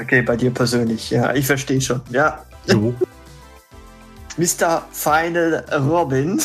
Okay, 0.00 0.22
bei 0.22 0.36
dir 0.36 0.50
persönlich. 0.50 1.10
Ja, 1.10 1.34
ich 1.34 1.46
verstehe 1.46 1.80
schon. 1.80 2.00
Ja, 2.10 2.44
Jo. 2.66 2.94
Mr. 4.38 4.82
Final 4.92 5.64
Robin. 5.86 6.40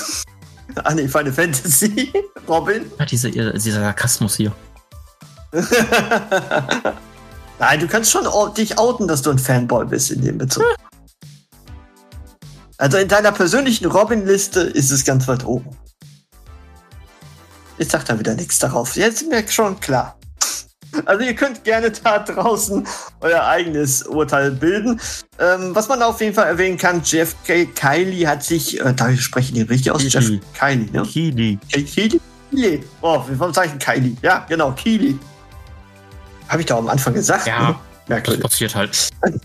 Ah, 0.76 0.94
nee, 0.94 1.08
Final 1.08 1.34
Fantasy. 1.34 2.12
Robin. 2.48 2.92
Ja, 3.00 3.06
diese, 3.06 3.32
dieser 3.32 3.80
Sarkasmus 3.80 4.36
hier. 4.36 4.52
Nein, 7.60 7.80
du 7.80 7.88
kannst 7.88 8.12
schon 8.12 8.26
dich 8.54 8.78
outen, 8.78 9.08
dass 9.08 9.22
du 9.22 9.32
ein 9.32 9.40
Fanboy 9.40 9.86
bist 9.86 10.12
in 10.12 10.22
dem 10.22 10.38
Bezug. 10.38 10.64
Also 12.78 12.98
in 12.98 13.08
deiner 13.08 13.32
persönlichen 13.32 13.86
Robin-Liste 13.86 14.60
ist 14.62 14.92
es 14.92 15.04
ganz 15.04 15.28
weit 15.28 15.44
oben. 15.46 15.76
Ich 17.80 17.90
sag 17.90 18.06
da 18.06 18.20
wieder 18.20 18.36
nichts 18.36 18.60
darauf. 18.60 18.96
Jetzt 18.96 19.24
ist 19.24 19.30
mir 19.30 19.48
schon 19.48 19.80
klar. 19.80 20.17
Also 21.06 21.24
ihr 21.24 21.36
könnt 21.36 21.63
gerne 21.63 21.91
da 21.91 22.20
draußen 22.20 22.88
euer 23.22 23.44
eigenes 23.44 24.03
Urteil 24.03 24.51
bilden. 24.51 25.00
Ähm, 25.39 25.75
was 25.75 25.88
man 25.88 26.01
auf 26.01 26.20
jeden 26.22 26.34
Fall 26.34 26.48
erwähnen 26.48 26.77
kann, 26.77 27.01
Jeff 27.03 27.36
K. 27.46 27.65
Kylie 27.65 28.27
hat 28.27 28.44
sich, 28.44 28.79
äh, 28.79 28.94
da 28.94 29.15
spreche 29.15 29.50
ich 29.50 29.53
den 29.53 29.67
richtig 29.67 29.91
aus, 29.91 30.01
Keighley. 30.01 30.36
Jeff 30.36 30.60
Kylie, 30.60 30.91
ne? 30.91 31.03
Kili. 31.03 31.60
Keely? 31.72 32.22
Keely. 32.51 32.84
Oh, 33.01 33.24
warum 33.27 33.53
sage 33.53 33.72
ich 33.77 33.86
Kylie? 33.86 34.16
Ja, 34.22 34.46
genau, 34.48 34.72
Keely. 34.72 35.18
Habe 36.50 36.62
ich 36.62 36.66
doch 36.66 36.77
am 36.77 36.90
Anfang 36.90 37.14
gesagt. 37.14 37.48
Ja. 37.48 37.70
Ne? 37.70 37.75
Das 38.01 38.09
Merkwürdig. 38.09 38.44
passiert 38.44 38.75
halt. 38.75 39.09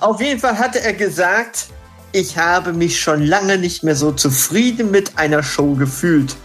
Auf 0.00 0.20
jeden 0.20 0.40
Fall 0.40 0.58
hatte 0.58 0.80
er 0.80 0.94
gesagt, 0.94 1.66
ich 2.12 2.36
habe 2.38 2.72
mich 2.72 3.00
schon 3.00 3.24
lange 3.24 3.58
nicht 3.58 3.84
mehr 3.84 3.96
so 3.96 4.12
zufrieden 4.12 4.90
mit 4.90 5.18
einer 5.18 5.42
Show 5.42 5.74
gefühlt. 5.74 6.36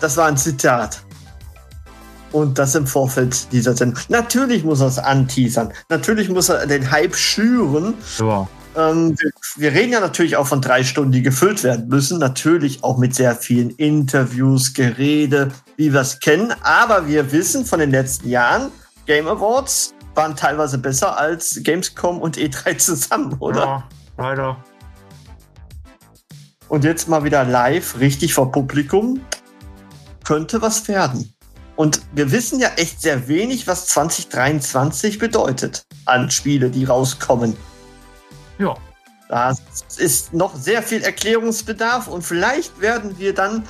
Das 0.00 0.16
war 0.16 0.26
ein 0.26 0.36
Zitat. 0.36 1.05
Und 2.36 2.58
das 2.58 2.74
im 2.74 2.86
Vorfeld 2.86 3.50
dieser 3.50 3.74
Sendung. 3.74 3.98
Natürlich 4.10 4.62
muss 4.62 4.82
er 4.82 4.88
es 4.88 4.98
anteasern. 4.98 5.72
Natürlich 5.88 6.28
muss 6.28 6.50
er 6.50 6.66
den 6.66 6.90
Hype 6.90 7.16
schüren. 7.16 7.94
Ja. 8.18 8.46
Ähm, 8.76 9.16
wir, 9.18 9.30
wir 9.56 9.72
reden 9.72 9.92
ja 9.92 10.00
natürlich 10.00 10.36
auch 10.36 10.46
von 10.46 10.60
drei 10.60 10.84
Stunden, 10.84 11.12
die 11.12 11.22
gefüllt 11.22 11.64
werden 11.64 11.88
müssen. 11.88 12.18
Natürlich 12.18 12.84
auch 12.84 12.98
mit 12.98 13.14
sehr 13.14 13.34
vielen 13.36 13.70
Interviews, 13.70 14.74
Gerede, 14.74 15.48
wie 15.78 15.94
wir 15.94 16.02
es 16.02 16.20
kennen. 16.20 16.52
Aber 16.60 17.06
wir 17.06 17.32
wissen 17.32 17.64
von 17.64 17.80
den 17.80 17.90
letzten 17.90 18.28
Jahren, 18.28 18.70
Game 19.06 19.28
Awards 19.28 19.94
waren 20.14 20.36
teilweise 20.36 20.76
besser 20.76 21.18
als 21.18 21.58
Gamescom 21.62 22.20
und 22.20 22.36
E3 22.36 22.76
zusammen, 22.76 23.34
oder? 23.38 23.60
Ja, 23.64 23.88
leider. 24.18 24.56
Und 26.68 26.84
jetzt 26.84 27.08
mal 27.08 27.24
wieder 27.24 27.44
live, 27.44 27.98
richtig 27.98 28.34
vor 28.34 28.52
Publikum. 28.52 29.22
Könnte 30.22 30.60
was 30.60 30.86
werden. 30.86 31.32
Und 31.76 32.00
wir 32.14 32.32
wissen 32.32 32.58
ja 32.58 32.68
echt 32.76 33.00
sehr 33.00 33.28
wenig, 33.28 33.66
was 33.66 33.86
2023 33.86 35.18
bedeutet 35.18 35.84
an 36.06 36.30
Spiele, 36.30 36.70
die 36.70 36.84
rauskommen. 36.84 37.56
Ja. 38.58 38.74
Da 39.28 39.54
ist 39.98 40.32
noch 40.32 40.54
sehr 40.54 40.82
viel 40.82 41.02
Erklärungsbedarf 41.02 42.06
und 42.06 42.22
vielleicht 42.22 42.80
werden 42.80 43.18
wir 43.18 43.34
dann 43.34 43.64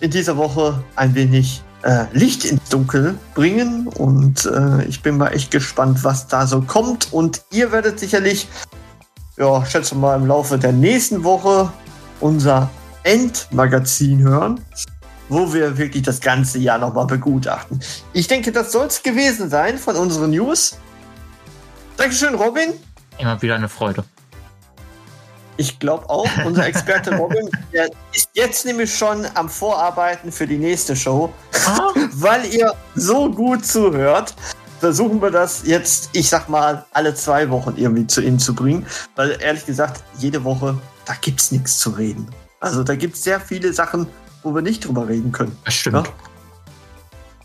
in 0.00 0.10
dieser 0.10 0.36
Woche 0.36 0.82
ein 0.96 1.14
wenig 1.14 1.62
äh, 1.82 2.06
Licht 2.12 2.44
ins 2.44 2.68
Dunkel 2.68 3.16
bringen. 3.34 3.86
Und 3.86 4.46
äh, 4.46 4.84
ich 4.84 5.02
bin 5.02 5.16
mal 5.16 5.28
echt 5.28 5.50
gespannt, 5.50 6.02
was 6.02 6.26
da 6.26 6.46
so 6.46 6.60
kommt. 6.62 7.12
Und 7.12 7.42
ihr 7.50 7.72
werdet 7.72 8.00
sicherlich, 8.00 8.48
ja, 9.36 9.64
schätze 9.64 9.94
mal 9.94 10.16
im 10.16 10.26
Laufe 10.26 10.58
der 10.58 10.72
nächsten 10.72 11.24
Woche 11.24 11.72
unser 12.20 12.70
Endmagazin 13.04 14.20
hören, 14.20 14.60
wo 15.32 15.52
wir 15.52 15.78
wirklich 15.78 16.02
das 16.02 16.20
ganze 16.20 16.58
Jahr 16.58 16.78
nochmal 16.78 17.06
begutachten. 17.06 17.80
Ich 18.12 18.28
denke, 18.28 18.52
das 18.52 18.70
soll 18.70 18.86
es 18.86 19.02
gewesen 19.02 19.48
sein 19.48 19.78
von 19.78 19.96
unseren 19.96 20.30
News. 20.30 20.76
Dankeschön, 21.96 22.34
Robin. 22.34 22.74
Immer 23.18 23.40
wieder 23.40 23.54
eine 23.54 23.68
Freude. 23.68 24.04
Ich 25.56 25.78
glaube 25.78 26.08
auch, 26.10 26.28
unser 26.44 26.66
Experte 26.66 27.14
Robin, 27.16 27.48
der 27.72 27.88
ist 28.12 28.28
jetzt 28.34 28.66
nämlich 28.66 28.94
schon 28.94 29.26
am 29.34 29.48
Vorarbeiten 29.48 30.30
für 30.30 30.46
die 30.46 30.58
nächste 30.58 30.94
Show. 30.94 31.32
Ah, 31.66 31.90
Weil 32.12 32.44
ihr 32.46 32.74
so 32.94 33.30
gut 33.30 33.64
zuhört, 33.64 34.34
versuchen 34.80 35.22
wir 35.22 35.30
das 35.30 35.62
jetzt, 35.64 36.10
ich 36.12 36.28
sag 36.28 36.48
mal, 36.48 36.84
alle 36.92 37.14
zwei 37.14 37.48
Wochen 37.48 37.74
irgendwie 37.76 38.06
zu 38.06 38.20
Ihnen 38.20 38.38
zu 38.38 38.54
bringen. 38.54 38.86
Weil 39.16 39.38
ehrlich 39.40 39.64
gesagt, 39.64 40.02
jede 40.18 40.44
Woche, 40.44 40.76
da 41.06 41.14
gibt's 41.20 41.52
nichts 41.52 41.78
zu 41.78 41.90
reden. 41.90 42.26
Also 42.60 42.84
da 42.84 42.94
gibt's 42.96 43.22
sehr 43.24 43.40
viele 43.40 43.72
Sachen, 43.72 44.06
wo 44.42 44.54
wir 44.54 44.62
nicht 44.62 44.86
drüber 44.86 45.08
reden 45.08 45.32
können. 45.32 45.56
das 45.64 45.74
stimmt. 45.74 46.06
Ja. 46.06 46.12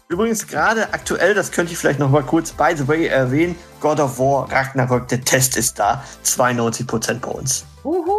Übrigens 0.10 0.48
gerade 0.48 0.94
aktuell, 0.94 1.34
das 1.34 1.52
könnte 1.52 1.74
ich 1.74 1.78
vielleicht 1.78 2.00
noch 2.00 2.10
mal 2.10 2.24
kurz 2.24 2.52
by 2.52 2.74
the 2.76 2.88
way 2.88 3.08
erwähnen, 3.08 3.56
God 3.82 4.00
of 4.00 4.18
War 4.20 4.50
Ragnarok, 4.50 5.08
der 5.10 5.22
Test 5.22 5.58
ist 5.58 5.78
da, 5.78 6.04
92% 6.24 7.20
bei 7.20 7.30
uns. 7.30 7.66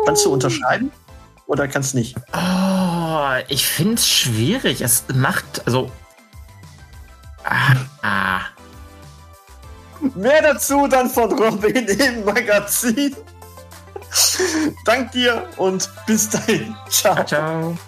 Kannst 0.05 0.25
du 0.27 0.33
unterschreiben 0.33 0.91
oder 1.47 1.67
kannst 1.67 1.95
nicht? 1.95 2.15
Oh, 2.35 3.31
ich 3.49 3.67
finde 3.67 3.95
es 3.95 4.07
schwierig. 4.07 4.83
Es 4.83 5.05
macht, 5.15 5.67
also. 5.67 5.91
Ah, 7.45 7.75
ah. 8.03 8.41
Mehr 10.15 10.43
dazu 10.43 10.87
dann 10.87 11.09
von 11.09 11.33
Robin 11.33 11.87
im 11.87 12.25
Magazin. 12.25 13.17
Dank 14.85 15.13
dir 15.13 15.49
und 15.57 15.91
bis 16.07 16.29
dahin. 16.29 16.77
Ciao. 16.91 17.25
Ciao. 17.25 17.77
can 17.77 17.88